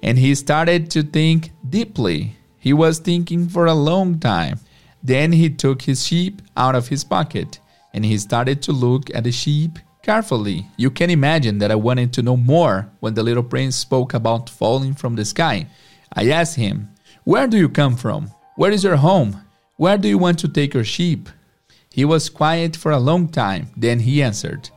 [0.02, 2.36] And he started to think deeply.
[2.58, 4.60] He was thinking for a long time.
[5.02, 7.58] Then he took his sheep out of his pocket
[7.94, 10.66] and he started to look at the sheep carefully.
[10.76, 14.50] You can imagine that I wanted to know more when the little prince spoke about
[14.50, 15.66] falling from the sky.
[16.12, 16.88] I asked him,
[17.24, 18.30] Where do you come from?
[18.56, 19.42] Where is your home?
[19.76, 21.28] Where do you want to take your sheep?
[21.90, 24.70] He was quiet for a long time, then he answered,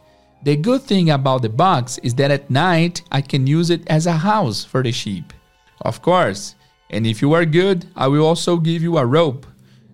[0.43, 4.05] The good thing about the box is that at night I can use it as
[4.07, 5.33] a house for the sheep.
[5.81, 6.55] Of course,
[6.89, 9.45] and if you are good, I will also give you a rope.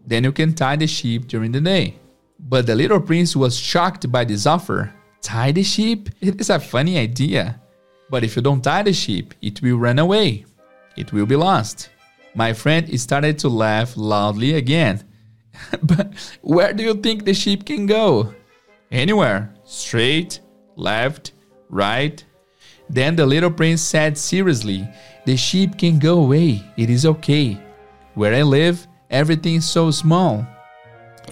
[0.05, 1.95] Then you can tie the sheep during the day.
[2.49, 4.93] But the little prince was shocked by this offer.
[5.21, 6.09] Tie the sheep?
[6.21, 7.59] It is a funny idea.
[8.09, 10.45] But if you don't tie the sheep, it will run away.
[10.95, 11.89] It will be lost.
[12.35, 15.03] My friend started to laugh loudly again.
[15.83, 18.33] but where do you think the sheep can go?
[18.91, 19.53] Anywhere.
[19.65, 20.39] Straight,
[20.77, 21.33] left,
[21.69, 22.23] right.
[22.89, 24.87] Then the little prince said seriously,
[25.25, 26.63] The sheep can go away.
[26.77, 27.59] It is okay.
[28.13, 30.47] Where I live, everything is so small.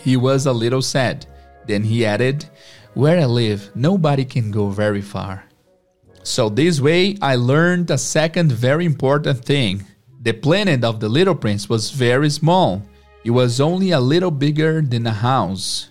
[0.02, 1.26] He was a little sad.
[1.68, 2.46] Then he added,
[2.94, 5.46] Where I live, nobody can go very far.
[6.24, 9.86] So, this way, I learned a second very important thing.
[10.22, 12.82] The planet of the little prince was very small.
[13.24, 15.90] It was only a little bigger than a house.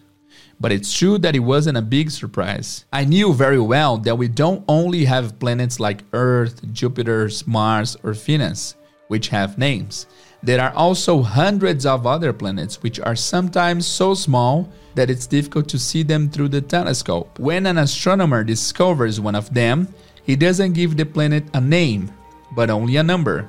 [0.60, 2.84] but it's true that it wasn't a big surprise.
[2.92, 8.12] I knew very well that we don't only have planets like Earth, Jupiter, Mars, or
[8.14, 8.76] Venus,
[9.08, 10.06] which have names.
[10.44, 15.68] There are also hundreds of other planets which are sometimes so small that it's difficult
[15.70, 17.38] to see them through the telescope.
[17.38, 19.88] When an astronomer discovers one of them,
[20.22, 22.12] he doesn't give the planet a name,
[22.54, 23.48] but only a number.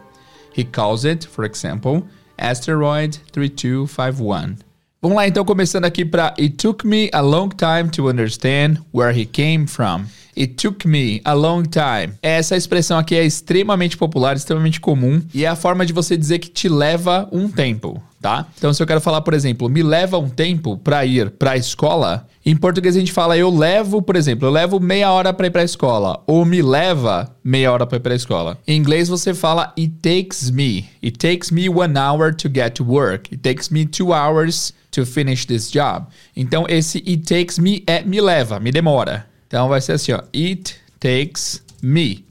[0.54, 2.08] He calls it, for example,
[2.40, 4.60] asteroid 3251.
[5.02, 9.12] Vamos lá então, começando aqui para It took me a long time to understand where
[9.12, 10.06] he came from.
[10.38, 12.14] It took me a long time.
[12.22, 16.40] Essa expressão aqui é extremamente popular, extremamente comum e é a forma de você dizer
[16.40, 18.46] que te leva um tempo, tá?
[18.58, 21.58] Então, se eu quero falar, por exemplo, me leva um tempo para ir para a
[21.58, 25.48] escola, em português a gente fala eu levo, por exemplo, eu levo meia hora para
[25.48, 28.58] ir para a escola ou me leva meia hora para ir para a escola.
[28.68, 30.86] Em inglês você fala it takes me.
[31.04, 33.34] It takes me one hour to get to work.
[33.34, 36.08] It takes me two hours to finish this job.
[36.36, 39.26] Então esse it takes me é me leva, me demora.
[39.48, 40.22] Então vai ser assim, ó.
[40.34, 42.26] It takes me.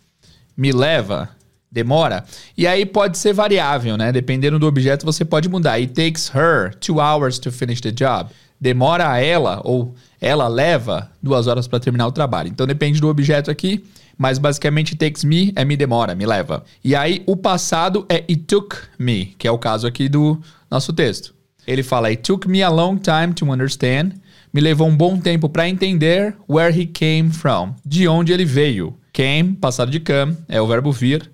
[0.57, 1.29] Me leva,
[1.71, 2.25] demora.
[2.57, 4.13] E aí pode ser variável, né?
[4.13, 5.73] Dependendo do objeto, você pode mudar.
[5.73, 8.31] It takes her two hours to finish the job.
[8.61, 12.49] Demora a ela, ou ela leva duas horas para terminar o trabalho.
[12.49, 13.85] Então depende do objeto aqui,
[14.17, 16.65] mas basicamente takes me é me demora, me leva.
[16.83, 20.93] E aí o passado é it took me, que é o caso aqui do nosso
[20.93, 21.35] texto.
[21.67, 24.13] Ele fala: It took me a long time to understand
[24.55, 28.97] me levou um bom tempo para entender where he came from, de onde ele veio.
[29.13, 31.29] Came, passado de come, é o verbo vir,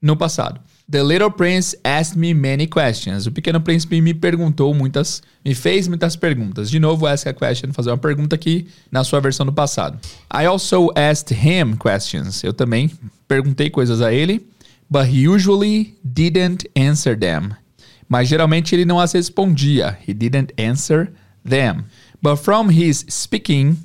[0.00, 0.58] no passado.
[0.90, 3.26] The Little Prince asked me many questions.
[3.26, 6.70] O Pequeno Príncipe me perguntou muitas, me fez muitas perguntas.
[6.70, 9.98] De novo, ask a question, fazer uma pergunta aqui na sua versão do passado.
[10.32, 12.42] I also asked him questions.
[12.42, 12.90] Eu também
[13.28, 14.46] perguntei coisas a ele,
[14.90, 17.50] but he usually didn't answer them.
[18.08, 19.98] Mas geralmente ele não as respondia.
[20.06, 21.10] He didn't answer
[21.48, 21.84] them.
[22.24, 23.76] But from his speaking,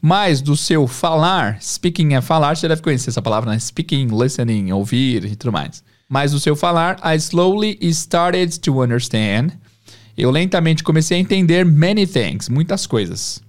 [0.00, 3.58] mais do seu falar, speaking é falar, você deve conhecer essa palavra, né?
[3.58, 5.82] Speaking, listening, ouvir e tudo mais.
[6.08, 9.50] Mais do seu falar, I slowly started to understand.
[10.16, 13.42] Eu lentamente comecei a entender many things, muitas coisas.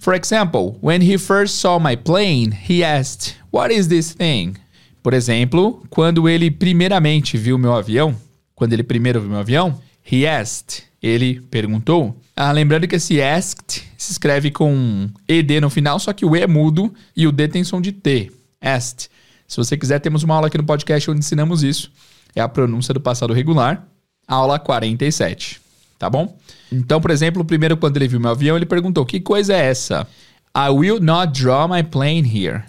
[0.00, 4.54] For example, when he first saw my plane, he asked, What is this thing?
[5.00, 8.16] Por exemplo, quando ele primeiramente viu meu avião,
[8.56, 12.20] quando ele primeiro viu meu avião, he asked, ele perguntou.
[12.38, 16.42] Ah, lembrando que esse asked se escreve com ED no final, só que o E
[16.42, 18.30] é mudo e o D tem som de T.
[18.60, 19.08] Asked.
[19.48, 21.90] Se você quiser, temos uma aula aqui no podcast onde ensinamos isso.
[22.34, 23.88] É a pronúncia do passado regular.
[24.28, 25.62] Aula 47.
[25.98, 26.36] Tá bom?
[26.70, 30.06] Então, por exemplo, primeiro quando ele viu meu avião, ele perguntou: Que coisa é essa?
[30.54, 32.64] I will not draw my plane here.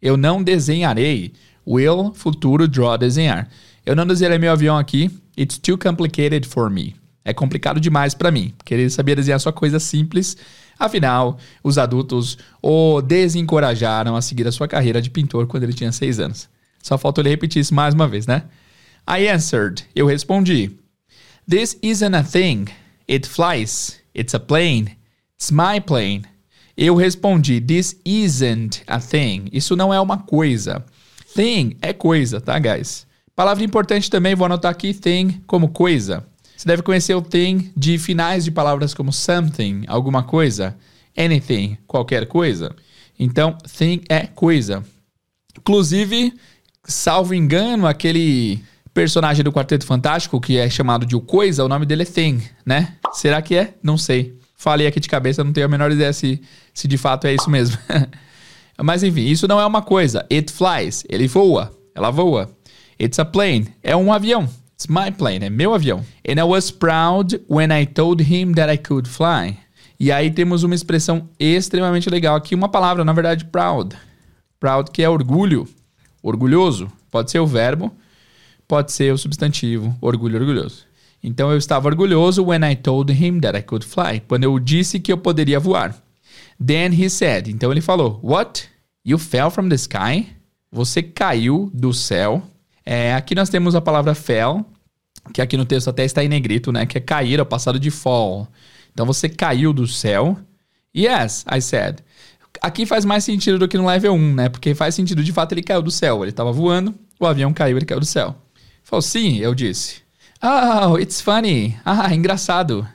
[0.00, 1.32] Eu não desenharei.
[1.66, 3.48] Will, futuro, draw, desenhar.
[3.84, 5.10] Eu não desenharei meu avião aqui.
[5.36, 6.97] It's too complicated for me
[7.28, 10.34] é complicado demais para mim, ele sabia desenhar só coisas simples.
[10.78, 15.92] Afinal, os adultos o desencorajaram a seguir a sua carreira de pintor quando ele tinha
[15.92, 16.48] seis anos.
[16.82, 18.44] Só faltou ele repetir isso mais uma vez, né?
[19.06, 19.84] I answered.
[19.94, 20.70] Eu respondi.
[21.46, 22.64] This isn't a thing.
[23.06, 24.00] It flies.
[24.16, 24.96] It's a plane.
[25.34, 26.22] It's my plane.
[26.78, 27.60] Eu respondi.
[27.60, 29.50] This isn't a thing.
[29.52, 30.82] Isso não é uma coisa.
[31.34, 33.06] Thing é coisa, tá, guys?
[33.36, 36.26] Palavra importante também, vou anotar aqui thing como coisa.
[36.58, 40.76] Você deve conhecer o thing de finais de palavras como something, alguma coisa,
[41.16, 42.74] anything, qualquer coisa.
[43.16, 44.82] Então, thing é coisa.
[45.56, 46.34] Inclusive,
[46.82, 48.60] salvo engano, aquele
[48.92, 52.42] personagem do Quarteto Fantástico que é chamado de o Coisa, o nome dele é Thing,
[52.66, 52.96] né?
[53.12, 53.74] Será que é?
[53.80, 54.36] Não sei.
[54.56, 56.42] Falei aqui de cabeça, não tenho a menor ideia se,
[56.74, 57.78] se de fato é isso mesmo.
[58.82, 60.26] Mas enfim, isso não é uma coisa.
[60.28, 61.04] It flies.
[61.08, 61.72] Ele voa.
[61.94, 62.50] Ela voa.
[63.00, 63.68] It's a plane.
[63.80, 64.48] É um avião.
[64.80, 66.04] It's my plane, é meu avião.
[66.24, 69.58] And I was proud when I told him that I could fly.
[69.98, 73.96] E aí temos uma expressão extremamente legal aqui, uma palavra, na verdade, proud.
[74.60, 75.66] Proud que é orgulho,
[76.22, 76.86] orgulhoso.
[77.10, 77.92] Pode ser o verbo,
[78.68, 80.84] pode ser o substantivo, orgulho, orgulhoso.
[81.24, 84.22] Então eu estava orgulhoso when I told him that I could fly.
[84.28, 85.92] Quando eu disse que eu poderia voar.
[86.64, 88.68] Then he said, então ele falou, What?
[89.04, 90.28] You fell from the sky?
[90.70, 92.44] Você caiu do céu?
[92.90, 94.64] É, aqui nós temos a palavra fell,
[95.34, 96.86] que aqui no texto até está em negrito, né?
[96.86, 98.48] Que é cair, é o passado de fall.
[98.94, 100.38] Então você caiu do céu.
[100.96, 101.98] Yes, I said.
[102.62, 104.48] Aqui faz mais sentido do que no level 1, né?
[104.48, 106.24] Porque faz sentido, de fato, ele caiu do céu.
[106.24, 108.34] Ele estava voando, o avião caiu, ele caiu do céu.
[108.82, 109.96] Falou, sim, eu disse.
[110.42, 111.76] Oh, it's funny.
[111.84, 112.88] Ah, engraçado.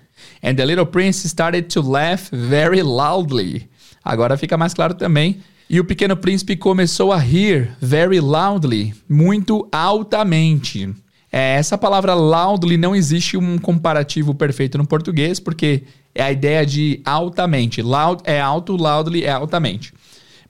[0.43, 3.69] And the little prince started to laugh very loudly.
[4.03, 5.43] Agora fica mais claro também
[5.73, 10.87] e o pequeno príncipe começou a rir very loudly, muito altamente.
[11.31, 15.81] É, essa palavra loudly não existe um comparativo perfeito no português, porque
[16.13, 17.81] é a ideia de altamente.
[17.81, 19.91] Loud é alto, loudly é altamente.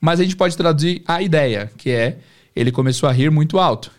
[0.02, 2.18] Mas a gente pode traduzir a ideia, que é
[2.54, 3.94] ele começou a rir muito alto,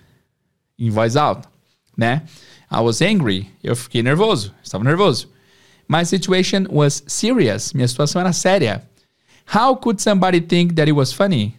[0.78, 1.48] em voz alta,
[1.96, 2.20] né?
[2.70, 5.30] I was angry, eu fiquei nervoso, estava nervoso.
[5.88, 8.82] My situation was serious, minha situação era séria.
[9.52, 11.56] How could somebody think that it was funny?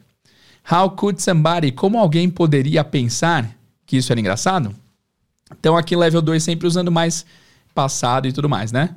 [0.71, 3.55] How could somebody, como alguém poderia pensar
[3.85, 4.73] que isso era engraçado?
[5.59, 7.25] Então aqui level 2 sempre usando mais
[7.73, 8.95] passado e tudo mais, né?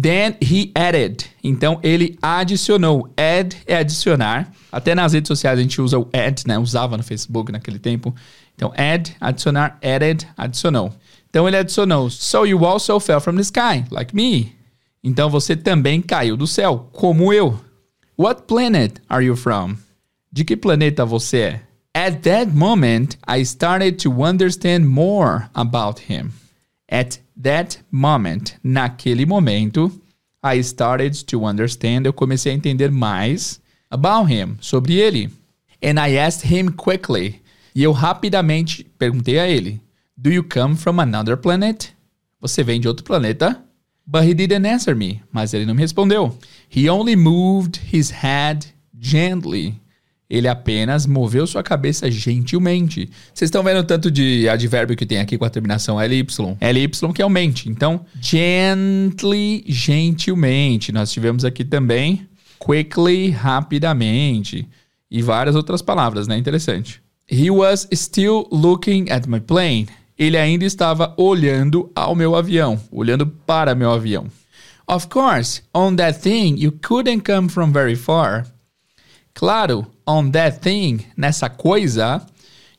[0.00, 1.26] Then he added.
[1.42, 3.12] Então ele adicionou.
[3.16, 4.52] Add é adicionar.
[4.70, 6.58] Até nas redes sociais a gente usa o add, né?
[6.58, 8.14] Usava no Facebook naquele tempo.
[8.54, 10.92] Então add, adicionar, added, adicionou.
[11.28, 12.10] Então ele adicionou.
[12.10, 14.52] So you also fell from the sky, like me.
[15.02, 17.58] Então você também caiu do céu, como eu.
[18.18, 19.78] What planet are you from?
[20.32, 21.60] De que planeta você é?
[21.94, 26.32] At that moment, I started to understand more about him.
[26.90, 29.92] At that moment, naquele momento,
[30.42, 35.30] I started to understand, eu comecei a entender mais about him, sobre ele.
[35.80, 37.40] And I asked him quickly,
[37.72, 39.80] e eu rapidamente perguntei a ele,
[40.16, 41.94] Do you come from another planet?
[42.40, 43.62] Você vem de outro planeta?
[44.10, 46.34] But he didn't answer me, mas ele não me respondeu.
[46.74, 48.66] He only moved his head
[48.98, 49.78] gently
[50.30, 53.08] ele apenas moveu sua cabeça gentilmente.
[53.32, 56.26] Vocês estão vendo o tanto de advérbio que tem aqui com a terminação LY.
[56.60, 57.68] LY que é o mente.
[57.68, 60.92] Então, gently, gentilmente.
[60.92, 62.28] Nós tivemos aqui também
[62.58, 64.68] quickly, rapidamente.
[65.10, 66.36] E várias outras palavras, né?
[66.36, 67.00] Interessante.
[67.30, 69.86] He was still looking at my plane.
[70.18, 74.26] Ele ainda estava olhando ao meu avião, olhando para meu avião.
[74.86, 78.46] Of course, on that thing you couldn't come from very far.
[79.34, 82.26] Claro, on that thing, nessa coisa,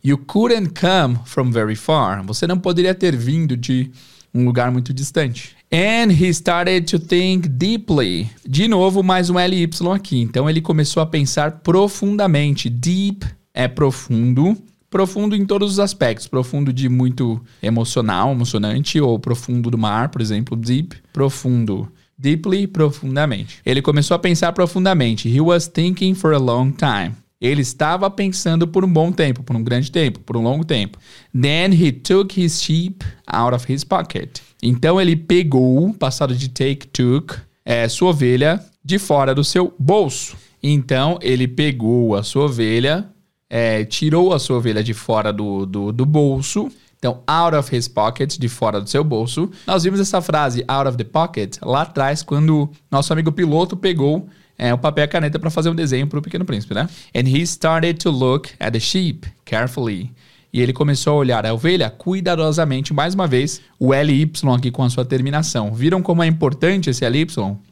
[0.04, 2.22] you couldn't come from very far.
[2.26, 3.90] Você não poderia ter vindo de
[4.34, 5.56] um lugar muito distante.
[5.72, 8.30] And he started to think deeply.
[8.46, 10.20] De novo, mais um LY aqui.
[10.20, 12.70] Então ele começou a pensar profundamente.
[12.70, 14.58] Deep é profundo.
[14.90, 16.28] Profundo em todos os aspectos.
[16.28, 20.96] Profundo de muito emocional, emocionante, ou profundo do mar, por exemplo, deep.
[21.14, 23.60] Profundo deeply, profundamente.
[23.66, 25.30] Ele começou a pensar profundamente.
[25.30, 27.16] He was thinking for a long time.
[27.42, 30.98] Ele estava pensando por um bom tempo, por um grande tempo, por um longo tempo.
[31.34, 34.42] Then he took his sheep out of his pocket.
[34.62, 40.36] Então ele pegou, passado de take, took, é, sua ovelha de fora do seu bolso.
[40.62, 43.08] Então ele pegou a sua ovelha,
[43.50, 46.70] é, tirou a sua ovelha de fora do, do, do bolso
[47.00, 49.50] então, out of his pocket, de fora do seu bolso.
[49.66, 54.28] Nós vimos essa frase, out of the pocket, lá atrás, quando nosso amigo piloto pegou
[54.58, 56.90] é, o papel e a caneta para fazer um desenho para o Pequeno Príncipe, né?
[57.16, 60.12] And he started to look at the sheep carefully.
[60.52, 64.84] E ele começou a olhar a ovelha cuidadosamente, mais uma vez, o LY aqui com
[64.84, 65.74] a sua terminação.
[65.74, 67.28] Viram como é importante esse LY?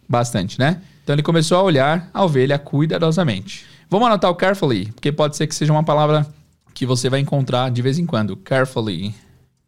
[0.08, 0.80] Bastante, né?
[1.04, 3.66] Então ele começou a olhar a ovelha cuidadosamente.
[3.90, 6.28] Vamos anotar o carefully, porque pode ser que seja uma palavra
[6.74, 8.36] que você vai encontrar de vez em quando.
[8.36, 9.16] Carefully.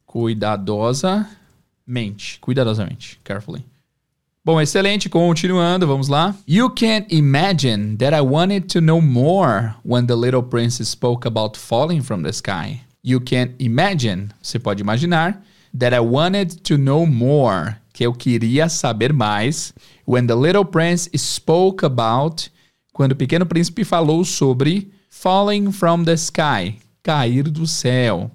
[0.05, 2.39] Cuidadosamente.
[2.41, 3.19] Cuidadosamente.
[3.23, 3.65] Carefully.
[4.43, 5.09] Bom, excelente.
[5.09, 6.35] Continuando, vamos lá.
[6.47, 11.57] You can't imagine that I wanted to know more when the little prince spoke about
[11.57, 12.81] falling from the sky.
[13.03, 14.29] You can't imagine.
[14.41, 15.41] Você pode imaginar.
[15.77, 17.75] That I wanted to know more.
[17.93, 19.73] Que eu queria saber mais.
[20.05, 22.49] When the little prince spoke about.
[22.99, 28.29] Quando o pequeno príncipe falou sobre falling from the sky cair do céu.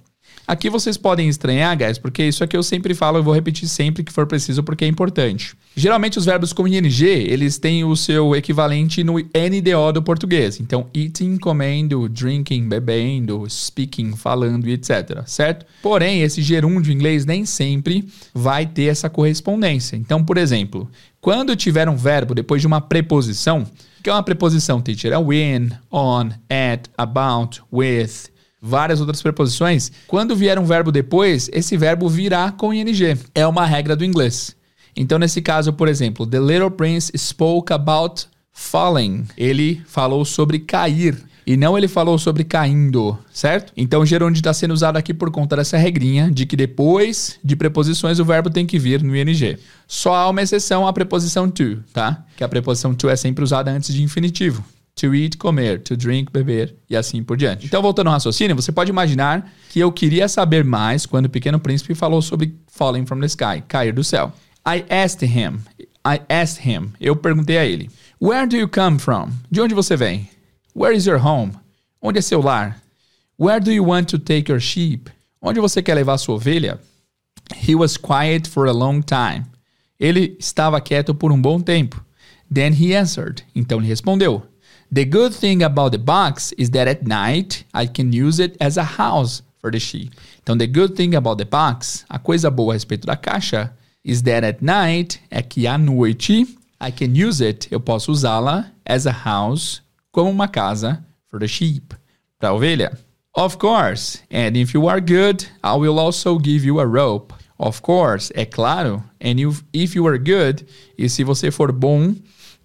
[0.46, 4.02] Aqui vocês podem estranhar, guys, porque isso aqui eu sempre falo, eu vou repetir sempre
[4.02, 5.54] que for preciso, porque é importante.
[5.76, 10.58] Geralmente os verbos com ing, eles têm o seu equivalente no NDO do português.
[10.58, 15.66] Então, eating, comendo, drinking, bebendo, speaking, falando e etc, certo?
[15.82, 19.94] Porém, esse gerúndio inglês nem sempre vai ter essa correspondência.
[19.94, 20.88] Então, por exemplo,
[21.20, 23.66] quando tiver um verbo depois de uma preposição,
[24.04, 25.14] que é uma preposição, teacher?
[25.14, 28.28] É win, on, at, about, with,
[28.60, 32.92] várias outras preposições, quando vier um verbo depois, esse verbo virá com ing.
[33.34, 34.54] É uma regra do inglês.
[34.94, 39.24] Então, nesse caso, por exemplo, The Little Prince spoke about falling.
[39.38, 41.16] Ele falou sobre cair.
[41.46, 43.72] E não ele falou sobre caindo, certo?
[43.76, 48.18] Então gerúndio está sendo usado aqui por conta dessa regrinha de que depois de preposições
[48.18, 49.58] o verbo tem que vir no ing.
[49.86, 52.24] Só há uma exceção à preposição to, tá?
[52.36, 54.64] Que a preposição to é sempre usada antes de infinitivo
[54.94, 57.66] to eat, comer, to drink, beber e assim por diante.
[57.66, 61.58] Então, voltando ao raciocínio, você pode imaginar que eu queria saber mais quando o pequeno
[61.58, 64.32] príncipe falou sobre falling from the sky, cair do céu.
[64.66, 65.58] I asked him,
[66.06, 67.90] I asked him, eu perguntei a ele,
[68.20, 69.30] Where do you come from?
[69.50, 70.28] De onde você vem?
[70.74, 71.52] Where is your home?
[72.02, 72.82] Onde é seu lar?
[73.38, 75.08] Where do you want to take your sheep?
[75.40, 76.80] Onde você quer levar sua ovelha?
[77.54, 79.44] He was quiet for a long time.
[80.00, 82.04] Ele estava quieto por um bom tempo.
[82.52, 83.44] Then he answered.
[83.54, 84.42] Então ele respondeu.
[84.92, 88.76] The good thing about the box is that at night I can use it as
[88.76, 90.12] a house for the sheep.
[90.42, 93.72] Então, the good thing about the box, a coisa boa a respeito da caixa,
[94.04, 96.46] is that at night, é que à noite,
[96.80, 99.80] I can use it, eu posso usá-la as a house,
[100.14, 101.92] como uma casa for the sheep,
[102.38, 102.96] para a ovelha.
[103.36, 107.34] Of course, and if you are good, I will also give you a rope.
[107.58, 110.64] Of course, é claro, and if, if you are good,
[110.96, 112.14] e se você for bom,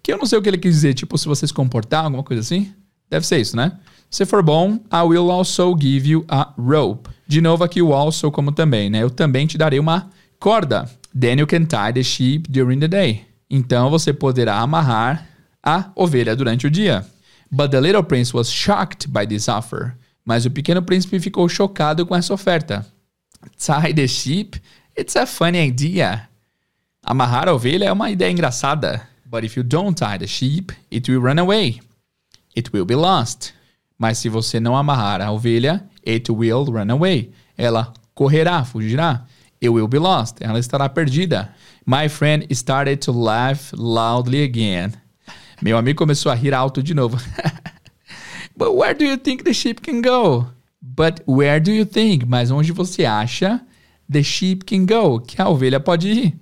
[0.03, 2.23] que eu não sei o que ele quis dizer, tipo, se você se comportar, alguma
[2.23, 2.71] coisa assim.
[3.09, 3.71] Deve ser isso, né?
[4.11, 7.09] Se for bom, I will also give you a rope.
[7.27, 9.01] De novo aqui o also como também, né?
[9.01, 10.07] Eu também te darei uma
[10.39, 10.87] corda.
[11.19, 13.25] Then you can tie the sheep during the day.
[13.49, 15.27] Então você poderá amarrar
[15.63, 17.03] a ovelha durante o dia.
[17.51, 19.95] But the little prince was shocked by this offer.
[20.23, 22.85] Mas o pequeno príncipe ficou chocado com essa oferta.
[23.57, 24.61] Tie the sheep?
[24.95, 26.29] It's a funny idea.
[27.03, 29.07] Amarrar a ovelha é uma ideia engraçada.
[29.25, 31.79] But if you don't tie the sheep, it will run away.
[32.55, 33.53] It will be lost.
[33.97, 37.31] Mas se você não amarrar a ovelha, it will run away.
[37.57, 39.25] Ela correrá, fugirá.
[39.61, 40.37] It will be lost.
[40.41, 41.53] Ela estará perdida.
[41.85, 44.93] My friend started to laugh loudly again.
[45.61, 47.17] Meu amigo começou a rir alto de novo.
[48.55, 50.47] But where do you think the sheep can go?
[50.81, 52.25] But where do you think?
[52.25, 53.61] Mas onde você acha
[54.11, 55.19] the sheep can go?
[55.19, 56.33] Que a ovelha pode ir?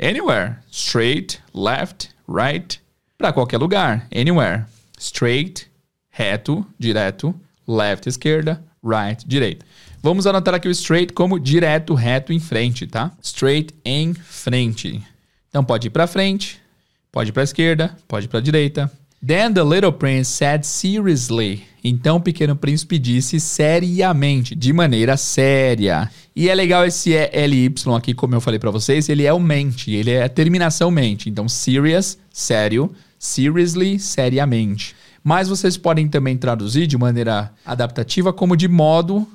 [0.00, 0.58] Anywhere.
[0.70, 2.80] Straight, left, right,
[3.16, 4.66] para qualquer lugar, anywhere.
[4.98, 5.66] Straight,
[6.10, 7.34] reto, direto,
[7.66, 9.64] left, esquerda, right, direita.
[10.00, 13.10] Vamos anotar aqui o straight como direto, reto, em frente, tá?
[13.20, 15.02] Straight em frente.
[15.48, 16.60] Então pode ir para frente,
[17.12, 18.90] pode ir para esquerda, pode ir para direita.
[19.24, 21.64] Then the little prince said seriously.
[21.82, 26.10] Então o pequeno príncipe disse seriamente, de maneira séria.
[26.34, 29.92] E é legal esse LY aqui, como eu falei para vocês, ele é o mente,
[29.92, 31.28] ele é a terminação mente.
[31.28, 34.94] Então serious, sério, seriously, seriamente.
[35.22, 39.26] Mas vocês podem também traduzir de maneira adaptativa como de modo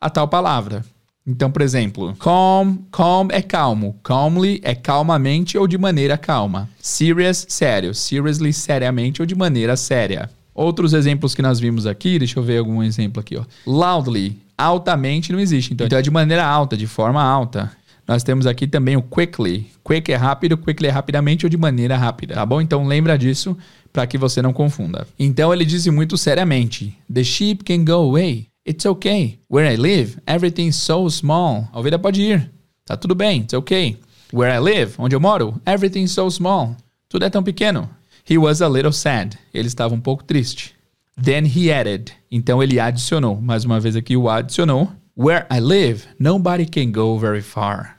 [0.00, 0.84] a tal palavra.
[1.28, 6.70] Então, por exemplo, calm, calm é calmo, calmly é calmamente ou de maneira calma.
[6.80, 10.30] Serious, sério, seriously, seriamente ou de maneira séria.
[10.54, 13.44] Outros exemplos que nós vimos aqui, deixa eu ver algum exemplo aqui, ó.
[13.66, 17.70] Loudly, altamente não existe, então, então é de maneira alta, de forma alta.
[18.08, 19.66] Nós temos aqui também o quickly.
[19.84, 22.58] Quick é rápido, quickly é rapidamente ou de maneira rápida, tá bom?
[22.58, 23.54] Então lembra disso
[23.92, 25.06] para que você não confunda.
[25.18, 28.46] Então ele disse muito seriamente: The sheep can go away.
[28.68, 29.38] It's okay.
[29.48, 31.70] Where I live, everything's so small.
[31.72, 32.50] A ovelha pode ir.
[32.84, 33.40] Tá tudo bem.
[33.40, 33.96] It's okay.
[34.30, 36.76] Where I live, onde eu moro, everything's so small.
[37.08, 37.88] Tudo é tão pequeno.
[38.28, 39.38] He was a little sad.
[39.54, 40.74] Ele estava um pouco triste.
[41.16, 42.12] Then he added.
[42.30, 43.40] Então ele adicionou.
[43.40, 44.92] Mais uma vez aqui o adicionou.
[45.16, 47.98] Where I live, nobody can go very far.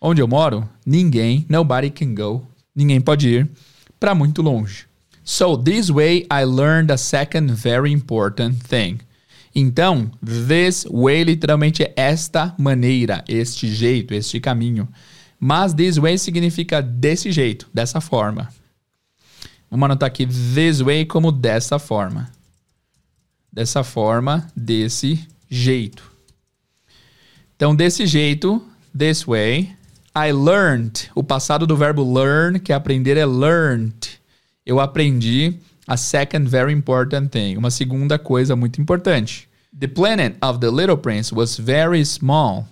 [0.00, 2.44] Onde eu moro, ninguém, nobody can go.
[2.74, 3.48] Ninguém pode ir
[4.00, 4.86] para muito longe.
[5.22, 8.98] So this way I learned a second very important thing.
[9.60, 14.88] Então, this way literalmente é esta maneira, este jeito, este caminho.
[15.40, 18.48] Mas this way significa desse jeito, dessa forma.
[19.68, 22.30] Vamos anotar aqui this way como dessa forma.
[23.52, 26.08] Dessa forma, desse jeito.
[27.56, 28.64] Então, desse jeito,
[28.96, 29.74] this way,
[30.14, 31.10] I learned.
[31.16, 34.20] O passado do verbo learn, que é aprender, é learned.
[34.64, 37.56] Eu aprendi a second very important thing.
[37.56, 39.47] Uma segunda coisa muito importante.
[39.72, 42.66] The planet of the Little Prince was very small.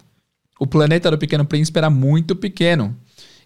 [0.59, 2.95] O planeta do Pequeno Príncipe era muito pequeno.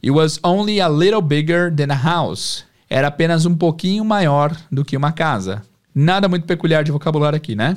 [0.03, 2.65] It was only a little bigger than a house.
[2.89, 5.63] Era apenas um pouquinho maior do que uma casa.
[5.95, 7.77] Nada muito peculiar de vocabulário aqui, né?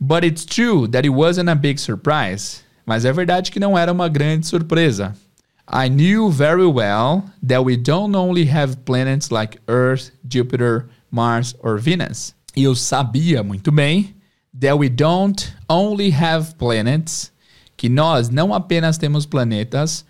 [0.00, 2.62] But it's true that it wasn't a big surprise.
[2.84, 5.14] Mas é verdade que não era uma grande surpresa.
[5.72, 11.78] I knew very well that we don't only have planets like Earth, Jupiter, Mars or
[11.78, 12.34] Venus.
[12.56, 14.14] E eu sabia muito bem
[14.62, 17.32] that we don't only have planets,
[17.76, 20.04] que nós não apenas temos planetas,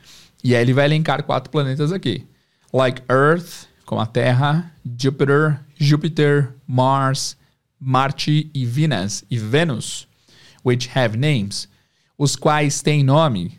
[0.45, 2.27] e aí ele vai elencar quatro planetas aqui.
[2.71, 7.35] Like Earth, como a Terra, Jupiter, Júpiter, Mars,
[7.81, 10.07] Marte e Venus e Vênus,
[10.63, 11.67] which have names,
[12.19, 13.59] os quais têm nome.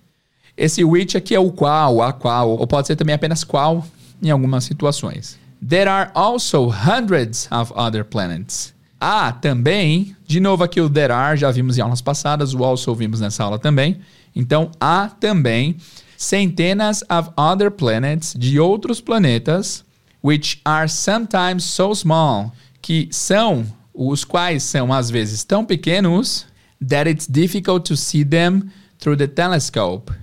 [0.56, 3.84] Esse which aqui é o qual, a qual, ou pode ser também apenas qual
[4.22, 5.40] em algumas situações.
[5.68, 8.74] There are also hundreds of other planets.
[9.06, 12.96] Há também, de novo aqui o there are, já vimos em aulas passadas, o also
[12.96, 14.00] vimos nessa aula também.
[14.34, 15.76] Então, há também
[16.16, 19.84] centenas of other planets de outros planetas
[20.24, 26.46] which are sometimes so small, que são os quais são às vezes tão pequenos
[26.88, 30.14] that it's difficult to see them through the telescope.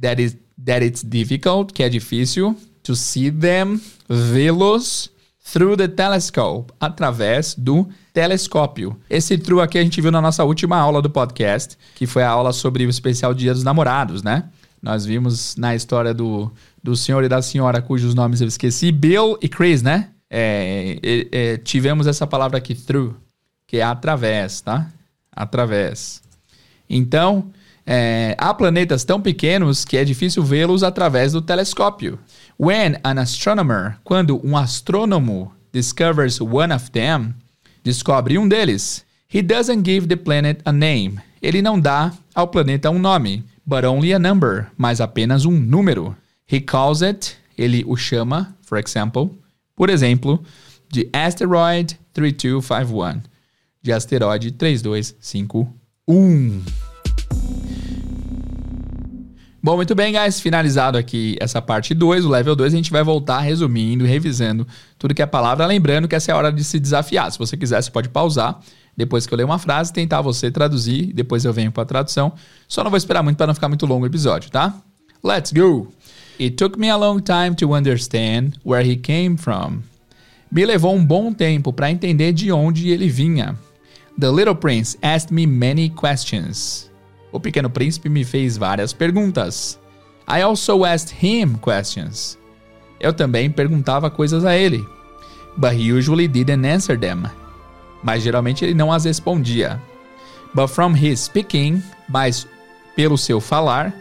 [0.00, 5.10] That is that it's difficult, que é difícil, To see them, vê-los
[5.52, 8.98] through the telescope, através do telescópio.
[9.08, 12.30] Esse true aqui a gente viu na nossa última aula do podcast, que foi a
[12.30, 14.44] aula sobre o especial Dia dos Namorados, né?
[14.80, 16.50] Nós vimos na história do,
[16.82, 20.10] do senhor e da senhora, cujos nomes eu esqueci, Bill e Chris, né?
[20.30, 23.16] É, é, é, tivemos essa palavra aqui, through,
[23.66, 24.90] que é através, tá?
[25.32, 26.22] Através.
[26.88, 27.50] Então,
[27.90, 32.18] é, há planetas tão pequenos que é difícil vê-los através do telescópio.
[32.60, 37.36] When an astronomer, quando um astrônomo discovers one of them,
[37.84, 41.20] descobre um deles, he doesn't give the planet a name.
[41.40, 46.16] Ele não dá ao planeta um nome, but only a number, mas apenas um número.
[46.50, 49.30] He calls it, ele o chama, for example,
[49.76, 50.42] por exemplo,
[50.90, 53.22] de asteroid 3251,
[53.80, 56.87] de asteroide 3251.
[59.60, 60.40] Bom, muito bem, guys.
[60.40, 65.12] Finalizado aqui essa parte 2, o level 2, a gente vai voltar resumindo revisando tudo
[65.12, 65.66] que é palavra.
[65.66, 67.30] Lembrando que essa é a hora de se desafiar.
[67.32, 68.60] Se você quiser, você pode pausar
[68.96, 72.32] depois que eu ler uma frase, tentar você traduzir, depois eu venho para a tradução.
[72.66, 74.74] Só não vou esperar muito para não ficar muito longo o episódio, tá?
[75.22, 75.92] Let's go!
[76.40, 79.82] It took me a long time to understand where he came from.
[80.50, 83.56] Me levou um bom tempo para entender de onde ele vinha.
[84.18, 86.88] The little prince asked me many questions.
[87.32, 89.78] O pequeno príncipe me fez várias perguntas.
[90.26, 92.38] I also asked him questions.
[93.00, 94.84] Eu também perguntava coisas a ele.
[95.56, 97.24] But he usually didn't answer them.
[98.02, 99.80] Mas geralmente ele não as respondia.
[100.54, 102.46] But from his speaking, mas
[102.96, 103.94] pelo seu falar,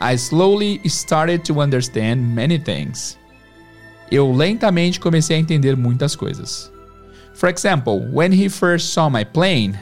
[0.00, 3.18] I slowly started to understand many things.
[4.10, 6.70] Eu lentamente comecei a entender muitas coisas.
[7.34, 9.78] For example, when he first saw my plane,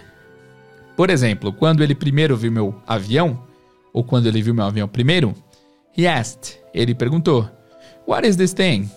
[0.96, 3.42] por exemplo, quando ele primeiro viu meu avião,
[3.92, 5.34] ou quando ele viu meu avião primeiro,
[5.96, 7.48] he asked, ele perguntou,
[8.06, 8.90] What is this thing?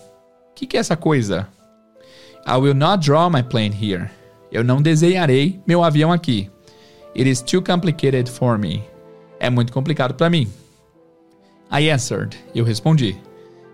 [0.50, 1.48] O que, que é essa coisa?
[2.46, 4.10] I will not draw my plane here.
[4.50, 6.50] Eu não desenharei meu avião aqui.
[7.16, 8.84] It is too complicated for me.
[9.40, 10.48] É muito complicado para mim.
[11.70, 12.36] I answered.
[12.54, 13.16] Eu respondi.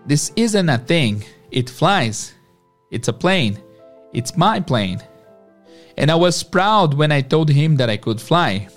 [0.07, 1.21] This isn't a thing.
[1.55, 2.35] It flies.
[2.91, 3.57] It's a plane.
[4.13, 4.99] It's my plane.
[5.97, 8.67] And I was proud when I told him that I could fly.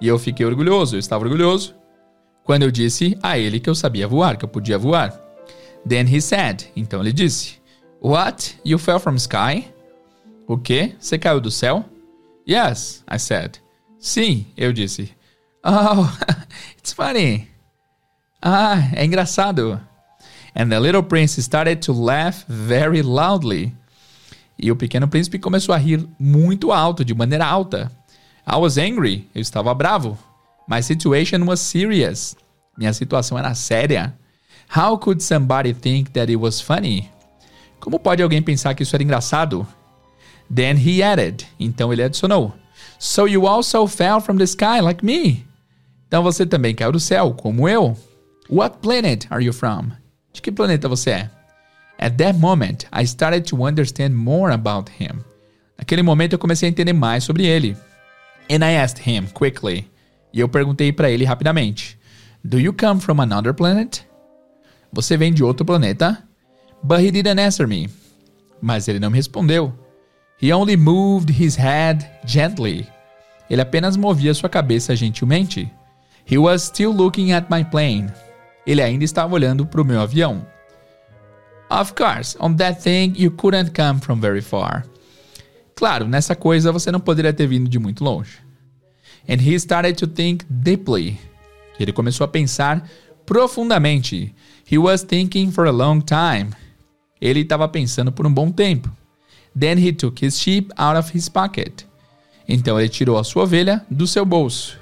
[0.00, 1.74] E eu fiquei orgulhoso, eu estava orgulhoso
[2.44, 5.18] quando eu disse a ele que eu sabia voar, que eu podia voar.
[5.88, 7.58] Then he said, então ele disse,
[8.00, 8.58] What?
[8.64, 9.66] You fell from sky?
[10.46, 10.94] O quê?
[11.00, 11.84] Você caiu do céu?
[12.46, 13.58] Yes, I said.
[13.98, 15.10] Sim, eu disse.
[15.64, 16.06] Oh,
[16.76, 17.48] it's funny.
[18.42, 19.80] Ah, é engraçado.
[20.54, 23.74] And the little prince started to laugh very loudly.
[24.58, 27.90] E o pequeno príncipe começou a rir muito alto, de maneira alta.
[28.46, 30.18] I was angry, eu estava bravo.
[30.68, 32.36] My situation was serious.
[32.76, 34.14] Minha situação era séria.
[34.74, 37.10] How could somebody think that it was funny?
[37.80, 39.66] Como pode alguém pensar que isso era engraçado?
[40.54, 41.46] Then he added.
[41.58, 42.54] Então ele adicionou.
[42.98, 45.46] So you also fell from the sky like me.
[46.08, 47.96] Então você também caiu do céu, como eu.
[48.48, 49.90] What planet are you from?
[50.32, 51.30] De que planeta você é?
[51.98, 55.24] At that moment, I started to understand more about him.
[55.78, 57.76] Naquele momento eu comecei a entender mais sobre ele.
[58.50, 59.88] And I asked him quickly.
[60.32, 61.98] E eu perguntei para ele rapidamente:
[62.44, 64.06] Do you come from another planet?
[64.92, 66.22] Você vem de outro planeta?
[66.82, 67.88] But he didn't answer me.
[68.60, 69.72] Mas ele não me respondeu.
[70.40, 72.86] He only moved his head gently.
[73.48, 75.70] Ele apenas movia sua cabeça gentilmente.
[76.30, 78.10] He was still looking at my plane.
[78.66, 80.46] Ele ainda estava olhando para o meu avião.
[81.74, 84.84] Of course, on that thing you couldn't come from very far.
[85.74, 88.38] Claro, nessa coisa você não poderia ter vindo de muito longe.
[89.28, 91.18] And he started to think deeply.
[91.80, 92.88] Ele começou a pensar
[93.26, 94.32] profundamente.
[94.70, 96.52] He was thinking for a long time.
[97.20, 98.88] Ele estava pensando por um bom tempo.
[99.58, 101.84] Then he took his sheep out of his pocket.
[102.46, 104.78] Então ele tirou a sua ovelha do seu bolso.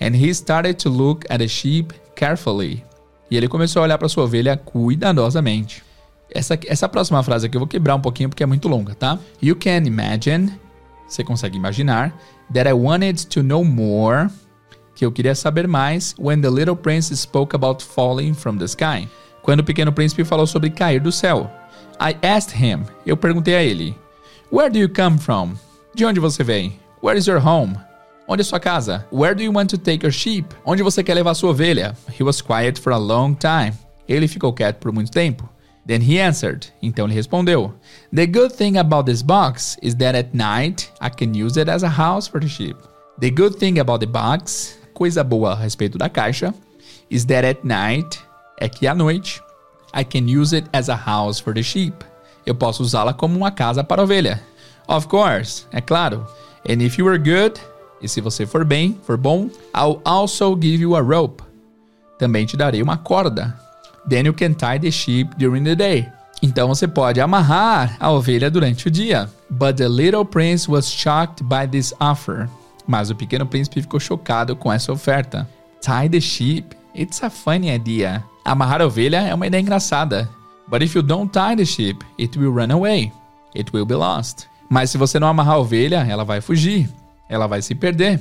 [0.00, 2.82] And he started to look at the sheep carefully.
[3.30, 5.83] E ele começou a olhar para sua ovelha cuidadosamente.
[6.30, 9.18] Essa, essa próxima frase aqui eu vou quebrar um pouquinho porque é muito longa, tá?
[9.42, 10.52] You can imagine,
[11.08, 12.14] você consegue imaginar,
[12.52, 14.28] that I wanted to know more,
[14.94, 19.08] que eu queria saber mais, when the little prince spoke about falling from the sky.
[19.42, 21.50] Quando o pequeno príncipe falou sobre cair do céu.
[22.00, 23.96] I asked him, eu perguntei a ele,
[24.50, 25.54] Where do you come from?
[25.94, 26.78] De onde você vem?
[27.02, 27.76] Where is your home?
[28.26, 29.06] Onde é sua casa?
[29.12, 30.48] Where do you want to take your sheep?
[30.64, 31.94] Onde você quer levar sua ovelha?
[32.18, 33.72] He was quiet for a long time.
[34.08, 35.48] Ele ficou quieto por muito tempo.
[35.86, 36.68] Then he answered.
[36.82, 37.74] Então ele respondeu:
[38.14, 41.82] The good thing about this box is that at night I can use it as
[41.82, 42.76] a house for the sheep.
[43.18, 46.54] The good thing about the box, coisa boa a respeito da caixa,
[47.10, 48.18] is that at night
[48.60, 49.40] é que à noite
[49.92, 51.94] I can use it as a house for the sheep.
[52.46, 54.42] Eu posso usá-la como uma casa para ovelha.
[54.88, 56.26] Of course, é claro.
[56.68, 57.60] And if you are good,
[58.00, 61.42] e se você for bem, for bom, I'll also give you a rope.
[62.18, 63.58] Também te darei uma corda.
[64.08, 66.08] Then you can tie the sheep during the day.
[66.42, 69.30] Então você pode amarrar a ovelha durante o dia.
[69.50, 72.48] But the little prince was shocked by this offer.
[72.86, 75.48] Mas o pequeno príncipe ficou chocado com essa oferta.
[75.80, 76.76] Tie the sheep?
[76.94, 78.22] It's a funny idea.
[78.44, 80.28] Amarrar a ovelha é uma ideia engraçada.
[80.68, 83.10] But if you don't tie the sheep, it will run away.
[83.56, 84.46] It will be lost.
[84.68, 86.88] Mas se você não amarrar a ovelha, ela vai fugir.
[87.28, 88.20] Ela vai se perder.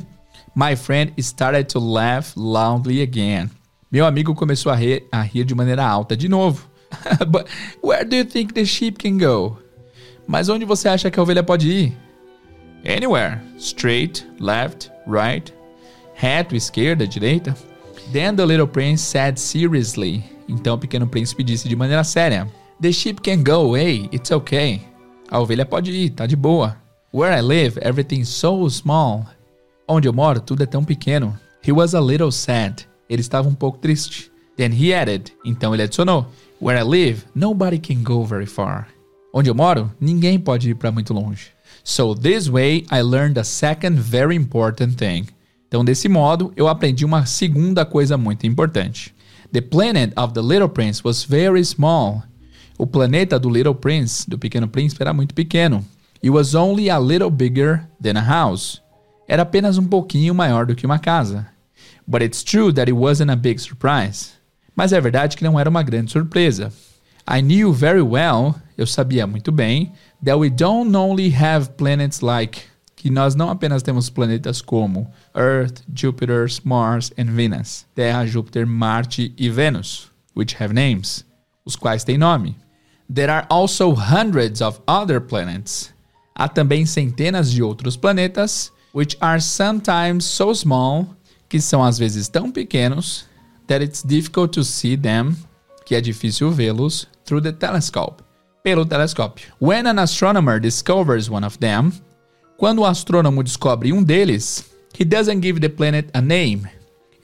[0.56, 3.50] My friend started to laugh loudly again.
[3.94, 6.68] Meu amigo começou a rir, a rir de maneira alta de novo.
[7.30, 7.46] But
[7.84, 9.60] where do you think the sheep can go?
[10.26, 11.94] Mas onde você acha que a ovelha pode ir?
[12.84, 13.40] Anywhere.
[13.56, 15.54] Straight, left, right.
[16.16, 17.56] Reto, esquerda, direita.
[18.12, 20.24] Then the little prince said seriously.
[20.50, 22.48] Então o pequeno príncipe disse de maneira séria:
[22.82, 24.82] The sheep can go away, it's okay.
[25.30, 26.76] A ovelha pode ir, tá de boa.
[27.14, 29.28] Where I live, everything's so small.
[29.88, 31.38] Onde eu moro, tudo é tão pequeno.
[31.64, 32.88] He was a little sad.
[33.10, 34.32] Ele estava um pouco triste.
[34.58, 35.34] Then he added.
[35.44, 36.28] Então ele adicionou.
[36.62, 38.88] Where I live, nobody can go very far.
[39.34, 41.52] Onde eu moro, ninguém pode ir para muito longe.
[41.84, 45.28] So this way I learned a second very important thing.
[45.68, 49.14] Então desse modo eu aprendi uma segunda coisa muito importante.
[49.52, 52.24] The planet of the Little Prince was very small.
[52.78, 55.86] O planeta do Little Prince, do Pequeno Príncipe, era muito pequeno.
[56.24, 58.82] It was only a little bigger than a house.
[59.28, 61.48] Era apenas um pouquinho maior do que uma casa.
[62.08, 64.34] But it's true that it wasn't a big surprise.
[64.76, 66.72] Mas é verdade que não era uma grande surpresa.
[67.28, 69.94] I knew very well, eu sabia muito bem,
[70.24, 72.64] that we don't only have planets like
[73.04, 79.34] que nós não apenas temos planetas como Earth, Jupiter, Mars and Venus, Terra, Júpiter, Marte
[79.38, 81.26] e Vênus, which have names,
[81.66, 82.56] os quais têm nome.
[83.14, 85.94] There are also hundreds of other planets.
[86.34, 91.08] Há também centenas de outros planetas, which are sometimes so small,
[91.54, 93.28] que são às vezes tão pequenos,
[93.68, 95.36] that it's difficult to see them,
[95.86, 98.24] que é difícil vê-los, through the telescope,
[98.64, 99.54] pelo telescópio.
[99.62, 101.92] When an astronomer discovers one of them,
[102.58, 104.66] quando o astrônomo descobre um deles,
[105.00, 106.64] he doesn't give the planet a name.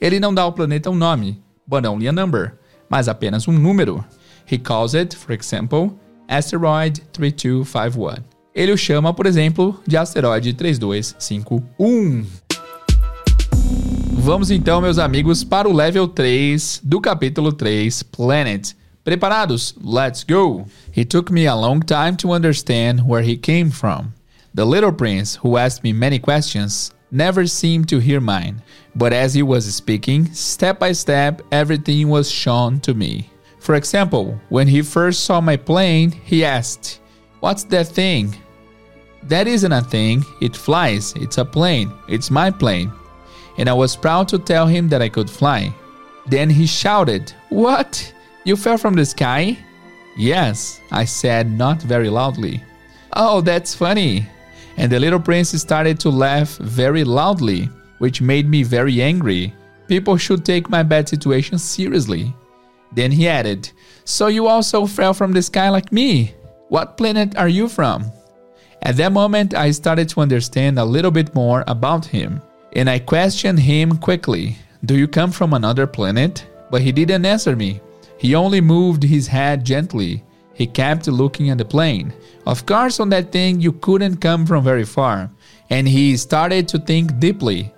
[0.00, 2.56] Ele não dá ao planeta um nome, but only a number,
[2.88, 4.04] mas apenas um número.
[4.48, 8.22] He calls it, for example, asteroid 3251.
[8.54, 12.49] Ele o chama, por exemplo, de asteroide 3251.
[14.22, 18.76] Vamos então, meus amigos, para o level 3 do capítulo 3, Planet.
[19.02, 19.74] Preparados?
[19.82, 20.66] Let's go!
[20.94, 24.12] It took me a long time to understand where he came from.
[24.54, 28.62] The little prince, who asked me many questions, never seemed to hear mine.
[28.94, 33.30] But as he was speaking, step by step, everything was shown to me.
[33.58, 37.00] For example, when he first saw my plane, he asked,
[37.40, 38.36] What's that thing?
[39.22, 42.92] That isn't a thing, it flies, it's a plane, it's my plane.
[43.58, 45.74] And I was proud to tell him that I could fly.
[46.26, 48.12] Then he shouted, What?
[48.44, 49.58] You fell from the sky?
[50.16, 52.62] Yes, I said not very loudly.
[53.14, 54.26] Oh, that's funny.
[54.76, 59.52] And the little prince started to laugh very loudly, which made me very angry.
[59.88, 62.34] People should take my bad situation seriously.
[62.92, 63.70] Then he added,
[64.04, 66.34] So you also fell from the sky like me?
[66.68, 68.10] What planet are you from?
[68.82, 72.40] At that moment, I started to understand a little bit more about him,
[72.74, 76.46] and I questioned him quickly Do you come from another planet?
[76.70, 77.80] But he didn't answer me.
[78.18, 80.22] He only moved his head gently.
[80.54, 82.12] He kept looking at the plane.
[82.46, 85.30] Of course, on that thing, you couldn't come from very far.
[85.70, 87.72] And he started to think deeply.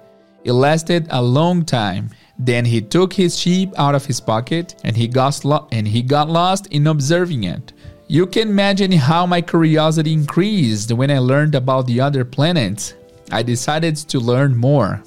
[0.44, 2.10] It lasted a long time.
[2.38, 6.02] Then he took his sheep out of his pocket and he got, lo- and he
[6.02, 7.72] got lost in observing it.
[8.08, 12.94] You can imagine how my curiosity increased when I learned about the other planets.
[13.32, 15.02] I decided to learn more.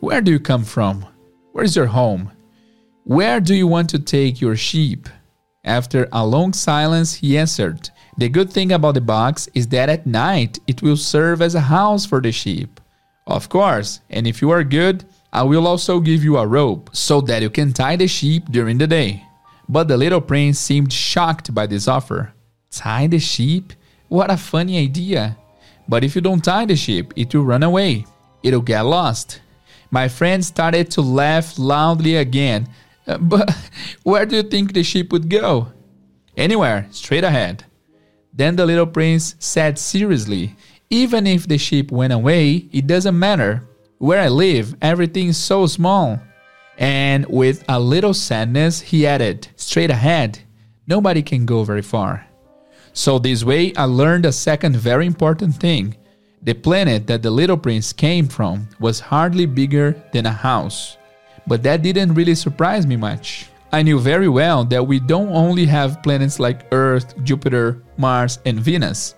[0.00, 1.06] Where do you come from?
[1.52, 2.32] Where's your home?
[3.04, 5.08] Where do you want to take your sheep?
[5.64, 10.06] After a long silence, he answered, The good thing about the box is that at
[10.08, 12.80] night it will serve as a house for the sheep.
[13.28, 17.20] Of course, and if you are good, I will also give you a rope so
[17.22, 19.22] that you can tie the sheep during the day.
[19.68, 22.32] But the little prince seemed shocked by this offer.
[22.72, 23.72] Tie the sheep?
[24.08, 25.36] What a funny idea!
[25.88, 28.04] But if you don't tie the ship, it will run away.
[28.42, 29.40] It'll get lost.
[29.90, 32.68] My friend started to laugh loudly again.
[33.06, 33.50] Uh, but
[34.02, 35.72] where do you think the ship would go?
[36.36, 37.64] Anywhere, straight ahead.
[38.32, 40.54] Then the little prince said seriously,
[40.90, 43.66] Even if the ship went away, it doesn't matter.
[43.96, 46.20] Where I live, everything is so small.
[46.76, 50.38] And with a little sadness, he added, Straight ahead.
[50.86, 52.27] Nobody can go very far.
[52.98, 55.94] So, this way, I learned a second very important thing.
[56.42, 60.96] The planet that the little prince came from was hardly bigger than a house.
[61.46, 63.50] But that didn't really surprise me much.
[63.70, 68.58] I knew very well that we don't only have planets like Earth, Jupiter, Mars, and
[68.58, 69.14] Venus,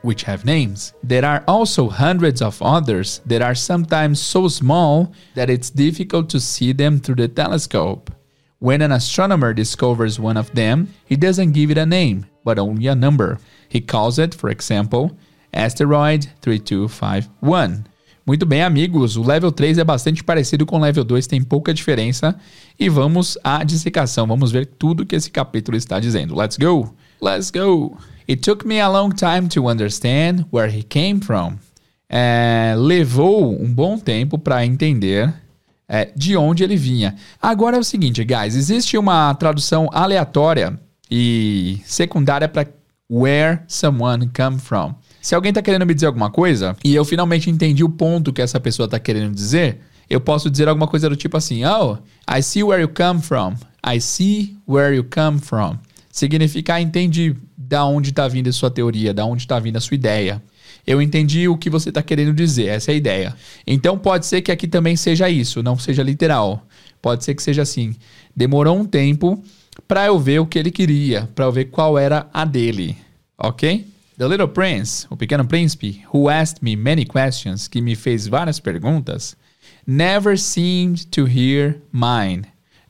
[0.00, 0.94] which have names.
[1.02, 6.40] There are also hundreds of others that are sometimes so small that it's difficult to
[6.40, 8.10] see them through the telescope.
[8.62, 12.88] When an astronomer discovers one of them, he doesn't give it a name, but only
[12.88, 13.38] a number.
[13.70, 15.12] He calls it, for example,
[15.50, 17.84] asteroid 3251.
[18.26, 21.72] Muito bem, amigos, o level 3 é bastante parecido com o level 2, tem pouca
[21.72, 22.36] diferença.
[22.78, 26.38] E vamos à dissecação, vamos ver tudo que esse capítulo está dizendo.
[26.38, 26.94] Let's go!
[27.22, 27.96] Let's go!
[28.28, 31.56] It took me a long time to understand where he came from.
[32.10, 35.32] É, levou um bom tempo para entender
[35.90, 37.16] é, de onde ele vinha.
[37.42, 40.78] Agora é o seguinte, guys, existe uma tradução aleatória
[41.10, 42.68] e secundária para
[43.10, 44.94] where someone come from.
[45.20, 48.40] Se alguém está querendo me dizer alguma coisa e eu finalmente entendi o ponto que
[48.40, 51.98] essa pessoa está querendo dizer, eu posso dizer alguma coisa do tipo assim: Oh,
[52.32, 53.54] I see where you come from.
[53.84, 55.76] I see where you come from.
[56.12, 59.80] Significa, ah, entendi da onde está vindo a sua teoria, da onde está vindo a
[59.80, 60.40] sua ideia.
[60.86, 63.36] Eu entendi o que você está querendo dizer, essa é a ideia.
[63.66, 66.66] Então pode ser que aqui também seja isso, não seja literal.
[67.00, 67.94] Pode ser que seja assim.
[68.34, 69.42] Demorou um tempo
[69.86, 72.96] para eu ver o que ele queria, para eu ver qual era a dele,
[73.38, 73.86] ok?
[74.18, 78.60] The Little Prince, o Pequeno Príncipe, who asked me many questions, que me fez várias
[78.60, 79.34] perguntas,
[79.86, 82.42] never seemed to hear mine.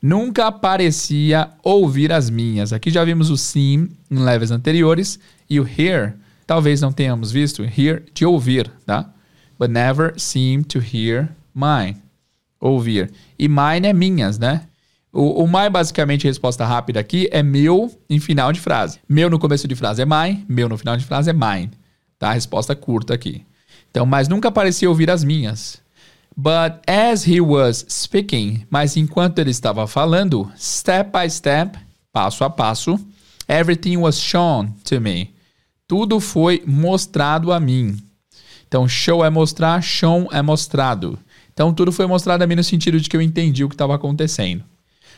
[0.03, 2.73] Nunca parecia ouvir as minhas.
[2.73, 6.17] Aqui já vimos o seem em levels anteriores e o hear,
[6.51, 9.09] talvez não tenhamos visto, hear de ouvir, tá?
[9.57, 11.97] But never seemed to hear mine.
[12.61, 13.13] Ouvir.
[13.39, 14.63] E mine é minhas, né?
[15.13, 18.99] O, o my, basicamente, a resposta rápida aqui é meu em final de frase.
[19.09, 21.71] Meu no começo de frase é my, meu no final de frase é mine.
[22.19, 22.31] Tá?
[22.31, 23.47] A resposta curta aqui.
[23.89, 25.81] Então, mas nunca parecia ouvir as minhas.
[26.37, 31.79] But as he was speaking, mas enquanto ele estava falando, step by step,
[32.13, 32.99] passo a passo,
[33.49, 35.33] everything was shown to me.
[35.91, 37.97] Tudo foi mostrado a mim.
[38.69, 41.19] Então, show é mostrar, shown é mostrado.
[41.53, 43.97] Então, tudo foi mostrado a mim no sentido de que eu entendi o que estava
[43.97, 44.63] acontecendo.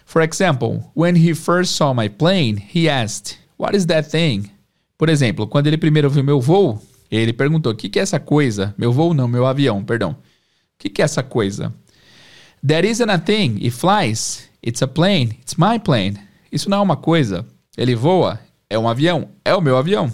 [0.06, 4.50] For example, when he first saw my plane, he asked, What is that thing?
[4.96, 8.18] Por exemplo, quando ele primeiro viu meu voo, ele perguntou: O que, que é essa
[8.18, 8.74] coisa?
[8.78, 10.12] Meu voo não, meu avião, perdão.
[10.12, 10.16] O
[10.78, 11.70] que, que é essa coisa?
[12.66, 13.56] That isn't a thing.
[13.56, 14.48] It flies.
[14.66, 15.38] It's a plane.
[15.42, 16.18] It's my plane.
[16.50, 17.44] Isso não é uma coisa.
[17.76, 18.40] Ele voa.
[18.70, 19.28] É um avião.
[19.44, 20.10] É o meu avião.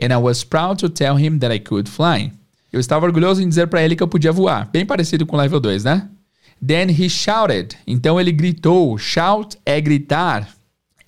[0.00, 2.32] And I was proud to tell him that I could fly.
[2.72, 4.68] Eu estava orgulhoso em dizer para ele que eu podia voar.
[4.70, 6.08] Bem parecido com o level 2, né?
[6.64, 7.76] Then he shouted.
[7.86, 8.96] Então ele gritou.
[8.96, 10.48] Shout é gritar,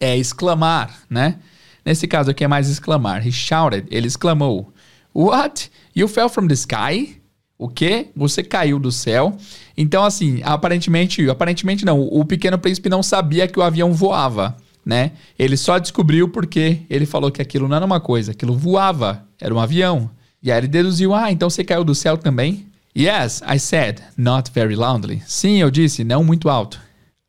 [0.01, 1.37] é exclamar, né?
[1.85, 3.27] Nesse caso aqui é mais exclamar.
[3.27, 3.87] He shouted.
[3.91, 4.73] Ele exclamou.
[5.15, 5.71] What?
[5.95, 7.21] You fell from the sky?
[7.59, 8.09] O quê?
[8.17, 9.37] Você caiu do céu?
[9.77, 12.01] Então, assim, aparentemente, aparentemente não.
[12.01, 15.13] O pequeno príncipe não sabia que o avião voava, né?
[15.39, 19.55] Ele só descobriu porque ele falou que aquilo não era uma coisa, aquilo voava, era
[19.55, 20.11] um avião.
[20.43, 22.67] E aí ele deduziu: ah, então você caiu do céu também?
[22.97, 25.23] Yes, I said, not very loudly.
[25.27, 26.79] Sim, eu disse, não muito alto.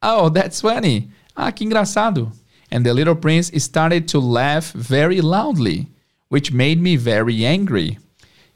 [0.03, 1.09] Oh, that's funny.
[1.33, 2.31] Ah, que engraçado.
[2.71, 5.87] And the little prince started to laugh very loudly,
[6.29, 7.97] which made me very angry.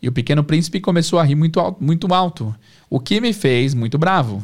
[0.02, 2.56] E o pequeno príncipe começou a rir muito alto, muito alto,
[2.90, 4.44] o que me fez muito bravo.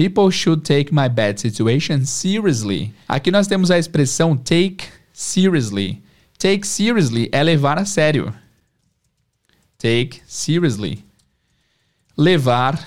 [0.00, 2.90] People should take my bad situation seriously.
[3.06, 6.02] Aqui nós temos a expressão take seriously.
[6.38, 8.32] Take seriously é levar a sério.
[9.76, 11.04] Take seriously
[12.16, 12.82] levar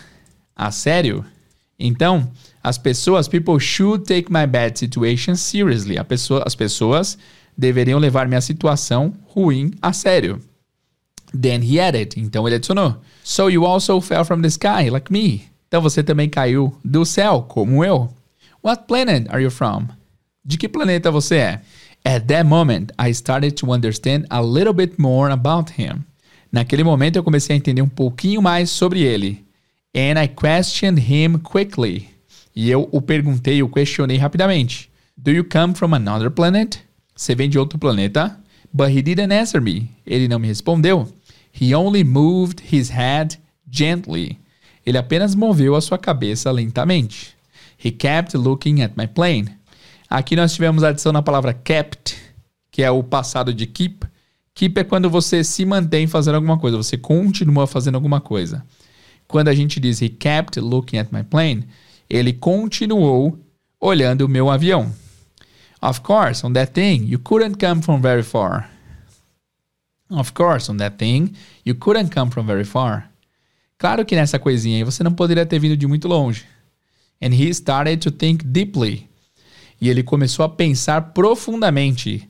[0.55, 1.23] a sério.
[1.77, 2.31] Então,
[2.63, 6.03] as pessoas, people should take my bad situation seriously.
[6.05, 7.15] Pessoa, as pessoas
[7.55, 10.41] deveriam levar minha situação ruim a sério.
[11.31, 12.15] Then he added.
[12.17, 12.95] Então ele adicionou.
[13.23, 15.52] So you also fell from the sky, like me.
[15.73, 18.07] Então você também caiu do céu, como eu.
[18.63, 19.87] What planet are you from?
[20.45, 21.61] De que planeta você é?
[22.05, 26.03] At that moment, I started to understand a little bit more about him.
[26.51, 29.43] Naquele momento eu comecei a entender um pouquinho mais sobre ele.
[29.95, 32.07] And I questioned him quickly.
[32.55, 34.91] E eu o perguntei, o questionei rapidamente.
[35.17, 36.83] Do you come from another planet?
[37.15, 38.39] Você vem de outro planeta?
[38.71, 39.89] But he didn't answer me.
[40.05, 41.11] Ele não me respondeu.
[41.51, 44.42] He only moved his head gently.
[44.85, 47.35] Ele apenas moveu a sua cabeça lentamente.
[47.83, 49.47] He kept looking at my plane.
[50.09, 52.15] Aqui nós tivemos a adição na palavra kept,
[52.71, 54.05] que é o passado de keep,
[54.55, 58.63] Keep é quando você se mantém fazendo alguma coisa, você continua fazendo alguma coisa.
[59.27, 61.67] Quando a gente diz he kept looking at my plane,
[62.07, 63.39] ele continuou
[63.79, 64.93] olhando o meu avião.
[65.81, 68.69] Of course, on that thing, you couldn't come from very far.
[70.09, 71.33] Of course, on that thing,
[71.65, 73.09] you couldn't come from very far.
[73.83, 76.45] Claro que nessa coisinha aí você não poderia ter vindo de muito longe.
[77.21, 79.09] And he started to think deeply.
[79.81, 82.29] E ele começou a pensar profundamente.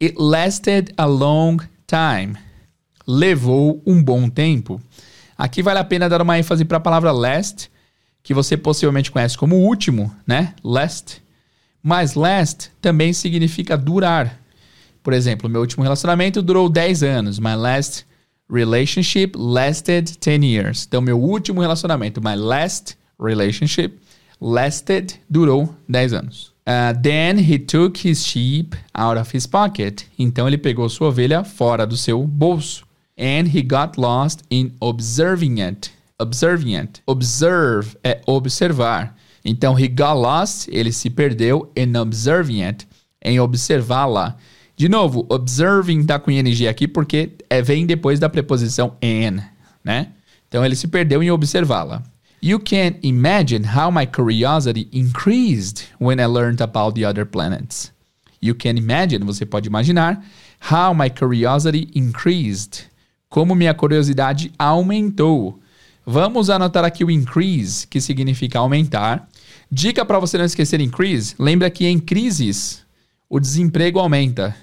[0.00, 1.56] It lasted a long
[1.88, 2.36] time.
[3.04, 4.80] Levou um bom tempo.
[5.36, 7.68] Aqui vale a pena dar uma ênfase para a palavra last,
[8.22, 10.54] que você possivelmente conhece como último, né?
[10.62, 11.20] Last.
[11.82, 14.38] Mas last também significa durar.
[15.02, 17.40] Por exemplo, meu último relacionamento durou 10 anos.
[17.40, 18.06] My last
[18.48, 20.84] relationship lasted 10 years.
[20.86, 23.98] Então, meu último relacionamento, my last relationship,
[24.40, 26.54] lasted, durou 10 anos.
[26.66, 30.06] Uh, then he took his sheep out of his pocket.
[30.18, 32.86] Então ele pegou sua ovelha fora do seu bolso.
[33.18, 35.92] And he got lost in observing it.
[36.18, 37.02] Observing it.
[37.06, 39.14] Observe é observar.
[39.44, 42.88] Então he got lost, ele se perdeu in observing it,
[43.22, 44.36] em observá-la.
[44.76, 49.40] De novo, observing tá com ing aqui porque é, vem depois da preposição in,
[49.84, 50.08] né?
[50.48, 52.02] Então ele se perdeu em observá-la.
[52.42, 57.92] You can imagine how my curiosity increased when I learned about the other planets.
[58.42, 60.22] You can imagine, você pode imaginar,
[60.70, 62.84] how my curiosity increased.
[63.30, 65.58] Como minha curiosidade aumentou.
[66.04, 69.26] Vamos anotar aqui o increase, que significa aumentar.
[69.72, 72.83] Dica para você não esquecer increase, lembra que em crises
[73.34, 74.54] o desemprego aumenta.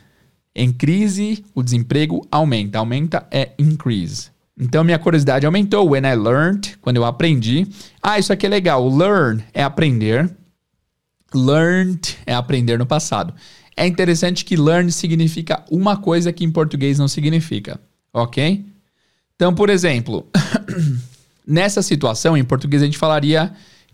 [0.56, 2.80] Em crise, o desemprego aumenta.
[2.80, 4.30] Aumenta é increase.
[4.58, 5.90] Então, minha curiosidade aumentou.
[5.90, 7.68] When I learned, quando eu aprendi.
[8.02, 8.88] Ah, isso aqui é legal.
[8.88, 10.34] Learn é aprender.
[11.36, 13.34] Learned é aprender no passado.
[13.76, 17.78] É interessante que learn significa uma coisa que em português não significa.
[18.14, 18.66] Ok?
[19.36, 20.26] Então, por exemplo,
[21.46, 23.52] nessa situação, em português a gente falaria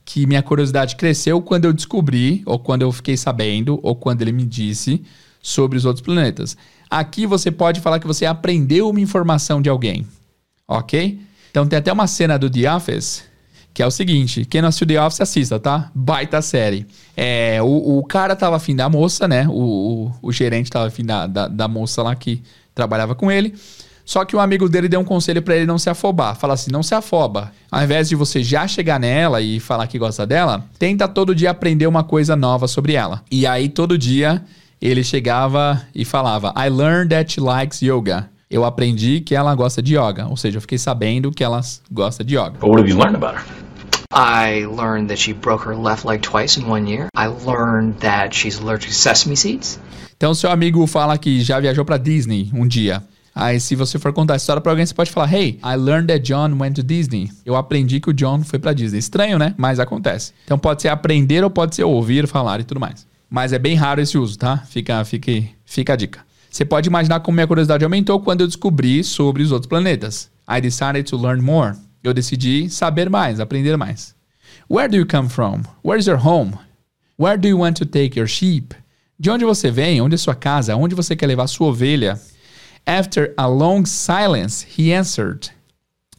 [0.07, 4.31] que minha curiosidade cresceu quando eu descobri, ou quando eu fiquei sabendo, ou quando ele
[4.31, 5.03] me disse
[5.41, 6.55] sobre os outros planetas.
[6.89, 10.07] Aqui você pode falar que você aprendeu uma informação de alguém,
[10.65, 11.19] ok?
[11.51, 13.25] Então tem até uma cena do The Office
[13.73, 15.91] que é o seguinte: quem não assistiu The Office, assista, tá?
[15.93, 16.87] Baita série.
[17.15, 19.45] É, o, o cara tava afim da moça, né?
[19.47, 22.41] O, o, o gerente tava afim da, da, da, moça lá que
[22.73, 23.53] trabalhava com ele.
[24.07, 26.33] Só que um amigo dele deu um conselho para ele não se afobar.
[26.37, 27.51] Fala assim: não se afoba.
[27.69, 31.51] Ao invés de você já chegar nela e falar que gosta dela, tenta todo dia
[31.51, 33.21] aprender uma coisa nova sobre ela.
[33.29, 34.41] E aí todo dia
[34.81, 38.29] ele chegava e falava: I learned that she likes yoga.
[38.49, 41.59] Eu aprendi que ela gosta de yoga, ou seja, eu fiquei sabendo que ela
[41.91, 42.53] gosta de yoga.
[42.65, 43.43] What have you learned about her?
[44.13, 47.09] I learned that she broke her left leg twice in one year.
[47.13, 49.77] I learned that she's allergic to sesame seeds.
[50.15, 53.03] Então, seu amigo fala que já viajou para Disney um dia.
[53.39, 56.07] Aí, se você for contar a história para alguém, você pode falar: Hey, I learned
[56.07, 57.29] that John went to Disney.
[57.45, 58.97] Eu aprendi que o John foi para Disney.
[58.97, 59.53] Estranho, né?
[59.55, 60.33] Mas acontece.
[60.43, 63.05] Então, pode ser aprender ou pode ser ouvir, falar e tudo mais.
[63.29, 64.57] Mas é bem raro esse uso, tá?
[64.67, 65.31] Fica, fica,
[65.63, 66.25] fica a dica.
[66.49, 70.31] Você pode imaginar como minha curiosidade aumentou quando eu descobri sobre os outros planetas.
[70.49, 71.75] I decided to learn more.
[72.03, 74.15] Eu decidi saber mais, aprender mais.
[74.67, 75.61] Where do you come from?
[75.85, 76.53] Where's your home?
[77.19, 78.73] Where do you want to take your sheep?
[79.19, 80.01] De onde você vem?
[80.01, 80.75] Onde é sua casa?
[80.75, 82.19] Onde você quer levar sua ovelha?
[82.87, 85.49] After a long silence, he answered.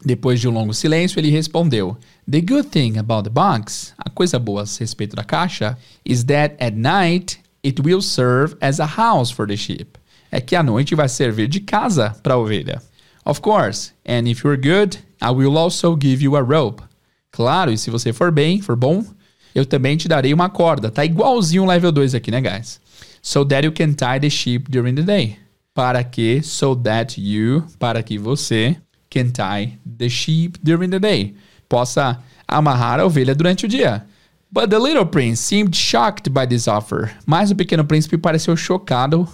[0.04, 1.96] Depois de um longo silêncio, ele respondeu:
[2.30, 6.56] The good thing about the box, a coisa boa a respeito da caixa, is that
[6.60, 9.98] at night it will serve as a house for the sheep.
[10.30, 12.82] É que à noite vai servir de casa para a ovelha.
[13.24, 16.82] Of course, and if you're good, I will also give you a rope.
[17.32, 19.02] Claro, e se você for bem, for bom,
[19.54, 20.90] eu também te darei uma corda.
[20.90, 22.78] Tá igualzinho o level 2 aqui, né, guys?
[23.22, 25.47] So that you can tie the sheep during the day.
[25.78, 28.76] Para que, so that you, para que você
[29.08, 31.36] can tie the sheep during the day
[31.68, 32.18] possa
[32.48, 34.04] amarrar a ovelha durante o dia.
[34.50, 37.12] But the little prince seemed shocked by this offer.
[37.24, 39.28] Mas o pequeno príncipe pareceu chocado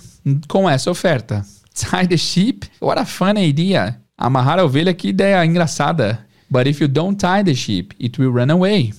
[0.47, 1.47] com essa oferta.
[1.72, 2.66] Tie the sheep?
[2.78, 3.99] What a funny idea.
[4.18, 6.26] Amarrar a ovelha, que ideia engraçada.
[6.51, 8.92] But if you don't tie the sheep, it will run away.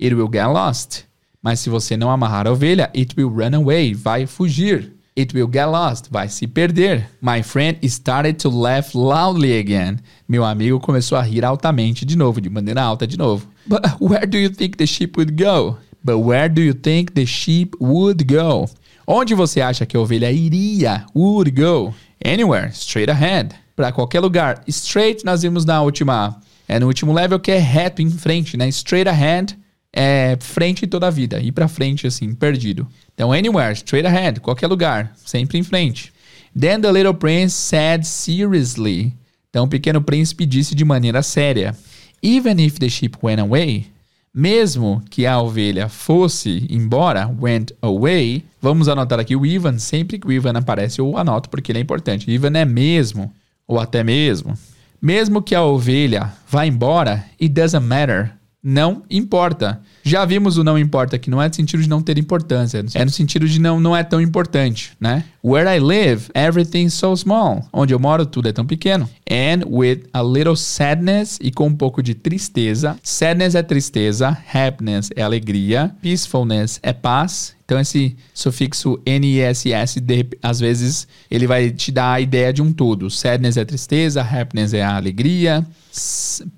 [0.00, 1.02] It will get lost.
[1.42, 3.92] Mas se você não amarrar a ovelha, it will run away.
[3.92, 5.01] Vai fugir.
[5.14, 6.08] It will get lost.
[6.10, 7.06] Vai se perder.
[7.20, 9.98] My friend started to laugh loudly again.
[10.26, 13.46] Meu amigo começou a rir altamente de novo, de maneira alta de novo.
[13.66, 15.76] But where do you think the sheep would go?
[16.02, 18.68] But where do you think the sheep would go?
[19.06, 21.04] Onde você acha que a ovelha iria?
[21.14, 21.94] Would go?
[22.24, 23.54] Anywhere, straight ahead.
[23.76, 24.62] Para qualquer lugar.
[24.66, 28.68] Straight nós vimos na última, é no último level que é reto em frente, né?
[28.68, 29.56] Straight ahead
[29.92, 32.86] é frente toda a vida, ir para frente assim, perdido.
[33.14, 36.12] Então, anywhere, straight ahead, qualquer lugar, sempre em frente.
[36.58, 39.12] Then the little prince said seriously.
[39.50, 41.76] Então, o pequeno príncipe disse de maneira séria:
[42.22, 43.86] Even if the ship went away,
[44.34, 49.78] Mesmo que a ovelha fosse embora, went away, vamos anotar aqui o even.
[49.78, 52.30] Sempre que o even aparece, eu anoto porque ele é importante.
[52.30, 53.30] Even é mesmo,
[53.68, 54.54] ou até mesmo.
[55.02, 58.32] Mesmo que a ovelha vá embora, it doesn't matter.
[58.62, 59.80] Não importa.
[60.04, 63.04] Já vimos o não importa, que não é no sentido de não ter importância, é
[63.04, 65.24] no sentido de não, não é tão importante, né?
[65.42, 67.66] Where I live, everything's so small.
[67.72, 69.10] Onde eu moro, tudo é tão pequeno.
[69.28, 72.96] And with a little sadness, e com um pouco de tristeza.
[73.02, 77.56] Sadness é tristeza, happiness é alegria, peacefulness é paz.
[77.64, 82.72] Então esse sufixo NESS, de, às vezes, ele vai te dar a ideia de um
[82.72, 83.10] todo.
[83.10, 85.66] Sadness é tristeza, happiness é a alegria,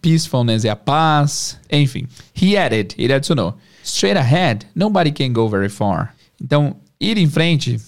[0.01, 2.07] peacefulness é a paz, enfim.
[2.41, 3.57] He added, ele adicionou.
[3.83, 6.15] Straight ahead, nobody can go very far.
[6.43, 7.79] Então, ir em frente,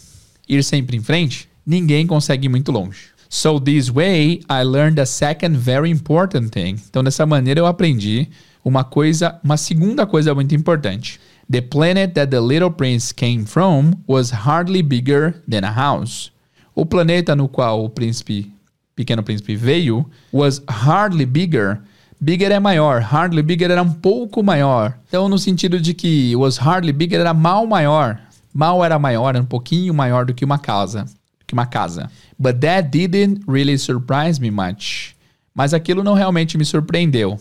[0.49, 3.17] ir sempre em frente, ninguém consegue ir muito longe.
[3.29, 6.77] So this way, I learned a second very important thing.
[6.89, 8.29] Então, dessa maneira eu aprendi
[8.65, 11.21] uma coisa, uma segunda coisa muito importante.
[11.49, 16.31] The planet that the little prince came from was hardly bigger than a house.
[16.75, 18.51] O planeta no qual o príncipe,
[18.97, 21.81] pequeno príncipe veio was hardly bigger
[22.19, 24.99] Bigger é maior, hardly bigger era um pouco maior.
[25.07, 28.19] Então, no sentido de que was hardly bigger era mal maior.
[28.55, 31.05] Mal era maior, era um pouquinho maior do que uma casa.
[31.47, 32.11] Que uma casa.
[32.39, 35.15] But that didn't really surprise me much.
[35.55, 37.39] Mas aquilo não realmente me surpreendeu.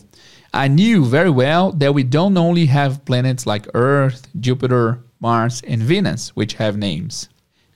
[0.55, 5.79] I knew very well that we don't only have planets like Earth, Jupiter, Mars and
[5.79, 7.27] Venus, which have names.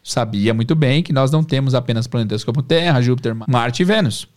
[0.02, 4.30] Sabia muito bem que nós não temos apenas planetas como Terra, Júpiter, Marte e Vênus,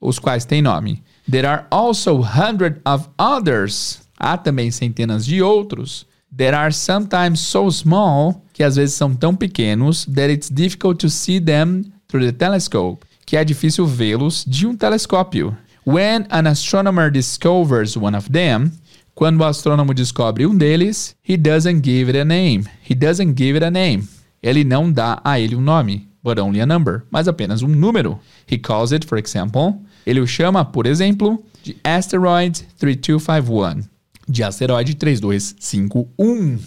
[0.00, 1.02] os quais têm nome.
[1.28, 3.98] There are also hundreds of others.
[4.16, 6.06] Há também centenas de outros.
[6.36, 11.10] That are sometimes so small, que às vezes são tão pequenos, that it's difficult to
[11.10, 15.56] see them through the telescope, que é difícil vê-los de um telescópio.
[15.88, 18.72] When an astronomer discovers one of them,
[19.14, 22.66] quando o astrônomo descobre um deles, he doesn't give it a name.
[22.86, 24.06] He doesn't give it a name.
[24.42, 28.20] Ele não dá a ele um nome, but only a number, mas apenas um número.
[28.46, 33.88] He calls it, for example, ele o chama, por exemplo, de Asteroid 3251,
[34.28, 36.58] de asteroide 3251.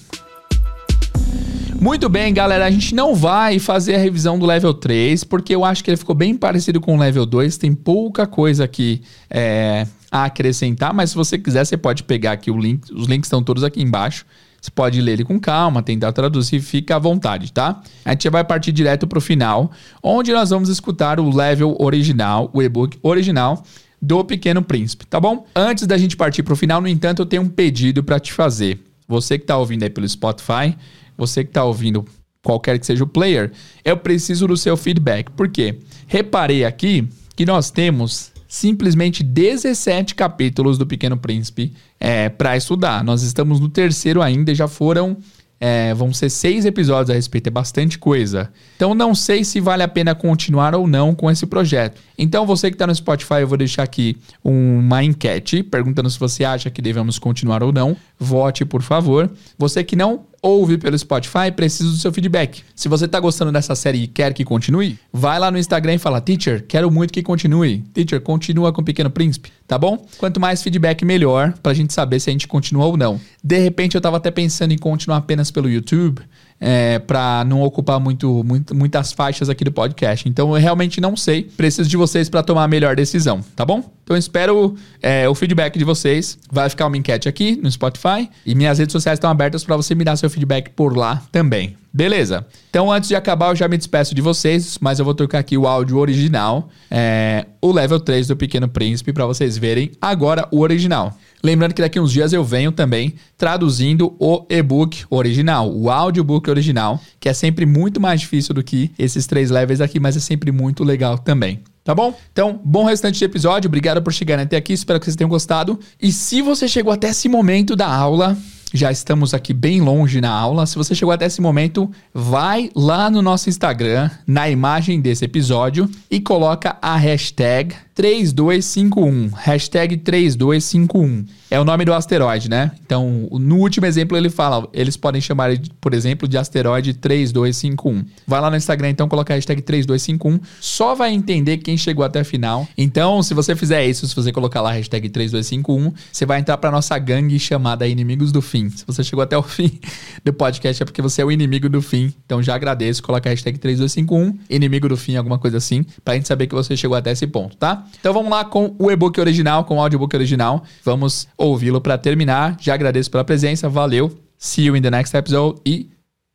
[1.82, 2.68] Muito bem, galera.
[2.68, 5.98] A gente não vai fazer a revisão do level 3, porque eu acho que ele
[5.98, 7.58] ficou bem parecido com o level 2.
[7.58, 12.52] Tem pouca coisa aqui é, a acrescentar, mas se você quiser, você pode pegar aqui
[12.52, 12.94] o link.
[12.94, 14.28] Os links estão todos aqui embaixo.
[14.62, 17.82] Você pode ler ele com calma, tentar traduzir, fica à vontade, tá?
[18.06, 19.72] A gente vai partir direto para o final,
[20.04, 23.64] onde nós vamos escutar o level original, o e-book original
[24.00, 25.48] do Pequeno Príncipe, tá bom?
[25.56, 28.32] Antes da gente partir para o final, no entanto, eu tenho um pedido para te
[28.32, 28.80] fazer.
[29.08, 30.76] Você que está ouvindo aí pelo Spotify,
[31.22, 32.04] você que está ouvindo
[32.44, 33.52] qualquer que seja o player,
[33.86, 35.30] eu preciso do seu feedback.
[35.32, 35.78] Por quê?
[36.08, 43.04] Reparei aqui que nós temos simplesmente 17 capítulos do Pequeno Príncipe é, para estudar.
[43.04, 45.18] Nós estamos no terceiro ainda e já foram.
[45.64, 48.52] É, vão ser seis episódios a respeito, é bastante coisa.
[48.76, 52.02] Então não sei se vale a pena continuar ou não com esse projeto.
[52.18, 56.44] Então você que está no Spotify, eu vou deixar aqui uma enquete perguntando se você
[56.44, 57.96] acha que devemos continuar ou não.
[58.20, 59.32] Vote, por favor.
[59.56, 62.64] Você que não ouve pelo Spotify, preciso do seu feedback.
[62.76, 65.98] Se você está gostando dessa série e quer que continue, vai lá no Instagram e
[66.00, 67.80] fala: Teacher, quero muito que continue.
[67.94, 70.06] Teacher, continua com o Pequeno Príncipe, tá bom?
[70.18, 73.20] Quanto mais feedback, melhor, pra gente saber se a gente continua ou não.
[73.44, 76.22] De repente, eu tava até pensando em continuar apenas pelo YouTube
[76.62, 80.30] é, para não ocupar muito, muito, muitas faixas aqui do podcast.
[80.30, 81.44] Então eu realmente não sei.
[81.44, 83.92] Preciso de vocês para tomar a melhor decisão, tá bom?
[84.04, 86.38] Então espero é, o feedback de vocês.
[86.52, 89.96] Vai ficar uma enquete aqui no Spotify e minhas redes sociais estão abertas para você
[89.96, 91.76] me dar seu feedback por lá também.
[91.94, 92.46] Beleza.
[92.70, 95.58] Então antes de acabar eu já me despeço de vocês, mas eu vou tocar aqui
[95.58, 100.60] o áudio original, é, o level 3 do Pequeno Príncipe para vocês verem agora o
[100.60, 101.18] original.
[101.44, 107.00] Lembrando que daqui uns dias eu venho também traduzindo o e-book original, o audiobook original,
[107.20, 110.52] que é sempre muito mais difícil do que esses três levels aqui, mas é sempre
[110.52, 111.60] muito legal também.
[111.84, 112.16] Tá bom?
[112.32, 113.68] Então, bom restante de episódio.
[113.68, 114.74] Obrigado por chegarem até aqui.
[114.74, 115.80] Espero que vocês tenham gostado.
[116.00, 118.38] E se você chegou até esse momento da aula,
[118.74, 120.66] já estamos aqui bem longe na aula.
[120.66, 125.90] Se você chegou até esse momento, vai lá no nosso Instagram, na imagem desse episódio,
[126.10, 129.30] e coloca a hashtag 3251.
[129.36, 131.41] Hashtag 3251.
[131.52, 132.72] É o nome do asteroide, né?
[132.86, 135.52] Então, no último exemplo ele fala, eles podem chamar,
[135.82, 138.06] por exemplo, de asteroide 3251.
[138.26, 140.40] Vai lá no Instagram, então, coloca a hashtag 3251.
[140.62, 142.66] Só vai entender quem chegou até a final.
[142.78, 146.58] Então, se você fizer isso, se você colocar lá a hashtag 3251, você vai entrar
[146.58, 148.70] para nossa gangue chamada Inimigos do Fim.
[148.70, 149.78] Se você chegou até o fim
[150.24, 152.14] do podcast é porque você é o inimigo do fim.
[152.26, 156.28] Então já agradeço, coloca a hashtag 3251, inimigo do fim, alguma coisa assim, pra gente
[156.28, 157.86] saber que você chegou até esse ponto, tá?
[158.00, 160.64] Então vamos lá com o e-book original, com o audiobook original.
[160.84, 162.58] Vamos ouvi-lo para terminar.
[162.60, 164.12] Já agradeço pela presença, valeu.
[164.38, 165.90] See you in the next episode e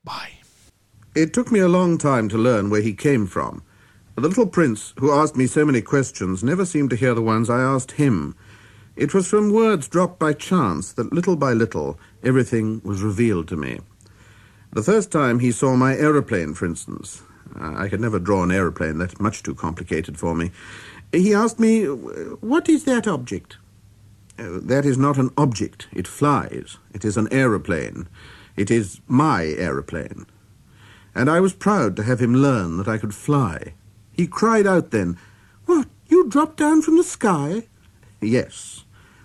[0.04, 0.32] bye.
[1.14, 3.62] It took me a long time to learn where he came from.
[4.16, 7.50] The little prince, who asked me so many questions, never seemed to hear the ones
[7.50, 8.34] I asked him.
[8.96, 13.56] It was from words dropped by chance that little by little everything was revealed to
[13.56, 13.80] me.
[14.72, 17.22] The first time he saw my aeroplane, for instance,
[17.60, 20.50] uh, I could never draw an aeroplane, that's much too complicated for me.
[21.12, 23.58] He asked me, What is that object?
[24.36, 26.78] That is not an object, it flies.
[26.92, 28.08] It is an aeroplane.
[28.56, 30.26] It is my aeroplane.
[31.14, 33.74] And I was proud to have him learn that I could fly.
[34.12, 35.16] He cried out then,
[35.64, 37.68] What, you dropped down from the sky?
[38.20, 38.84] Yes,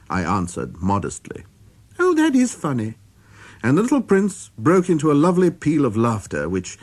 [0.09, 1.43] I answered modestly.
[1.99, 2.95] Oh, that is funny.
[3.63, 6.79] And the little prince broke into a lovely peal of laughter, which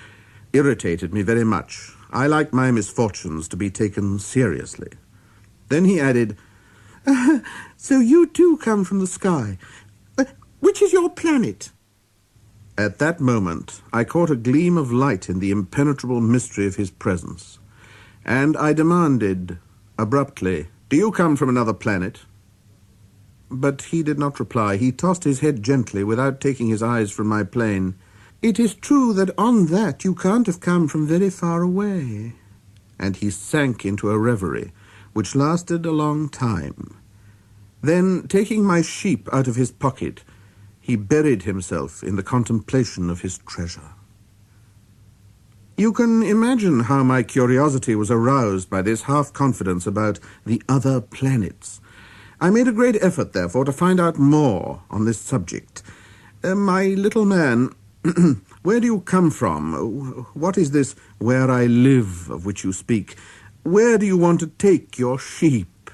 [0.52, 1.92] irritated me very much.
[2.10, 4.90] I like my misfortunes to be taken seriously.
[5.68, 6.36] Then he added,
[7.80, 9.56] So you too come from the sky.
[10.18, 10.24] Uh,
[10.60, 11.70] which is your planet?
[12.76, 16.90] At that moment, I caught a gleam of light in the impenetrable mystery of his
[16.90, 17.58] presence,
[18.24, 19.58] and I demanded,
[19.98, 22.20] abruptly, Do you come from another planet?
[23.50, 24.76] But he did not reply.
[24.76, 27.94] He tossed his head gently without taking his eyes from my plane.
[28.42, 32.34] It is true that on that you can't have come from very far away.
[32.98, 34.72] And he sank into a reverie,
[35.18, 36.96] which lasted a long time.
[37.82, 40.22] Then, taking my sheep out of his pocket,
[40.80, 43.90] he buried himself in the contemplation of his treasure.
[45.76, 51.00] You can imagine how my curiosity was aroused by this half confidence about the other
[51.00, 51.80] planets.
[52.40, 55.82] I made a great effort, therefore, to find out more on this subject.
[56.44, 57.74] Uh, my little man,
[58.62, 59.72] where do you come from?
[60.34, 63.16] What is this where I live of which you speak?
[63.68, 65.90] Where do you want to take your sheep?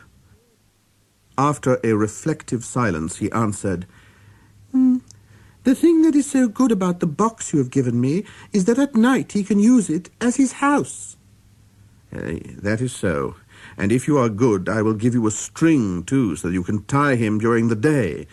[1.37, 3.87] After a reflective silence, he answered,
[4.71, 4.99] "Hmm,
[5.65, 8.79] The thing that is so good about the box you have given me is that
[8.79, 11.17] at night he can use it as his house.
[12.15, 13.35] Uh, that is so.
[13.77, 16.63] And if you are good, I will give you a string, too, so that you
[16.63, 18.29] can tie him during the day,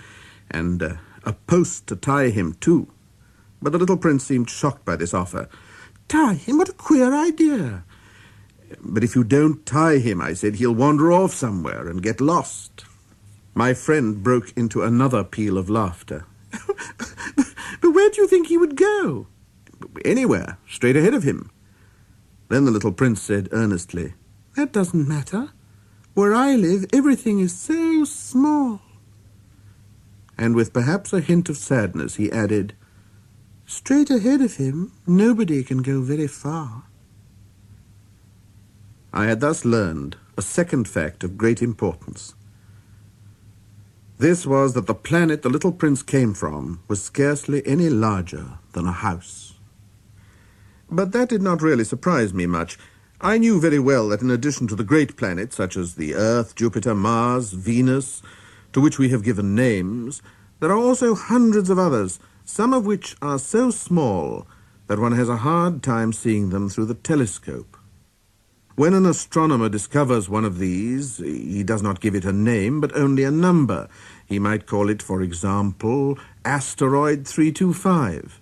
[0.52, 0.94] and uh,
[1.24, 2.86] a post to tie him to.
[3.60, 5.50] But the little prince seemed shocked by this offer.
[6.08, 6.60] Tie him?
[6.60, 7.86] What a queer idea.
[8.80, 12.86] But if you don't tie him, I said, he'll wander off somewhere and get lost.
[13.54, 16.26] My friend broke into another peal of laughter.
[17.82, 19.28] but where do you think he would go?
[20.06, 21.50] Anywhere, straight ahead of him.
[22.50, 24.14] Then the little prince said earnestly,
[24.56, 25.52] That doesn't matter.
[26.14, 28.82] Where I live, everything is so small.
[30.38, 32.76] And with perhaps a hint of sadness, he added,
[33.66, 36.84] Straight ahead of him, nobody can go very far.
[39.14, 42.34] I had thus learned a second fact of great importance.
[44.18, 48.86] This was that the planet the little prince came from was scarcely any larger than
[48.86, 49.56] a house.
[50.90, 52.78] But that did not really surprise me much.
[53.20, 56.56] I knew very well that in addition to the great planets such as the Earth,
[56.56, 58.22] Jupiter, Mars, Venus,
[58.74, 60.22] to which we have given names,
[60.60, 64.48] there are also hundreds of others, some of which are so small
[64.88, 67.78] that one has a hard time seeing them through the telescope.
[68.76, 72.96] When an astronomer discovers one of these, he does not give it a name, but
[72.96, 73.90] only a number.
[74.26, 78.41] He might call it, for example, asteroid 325.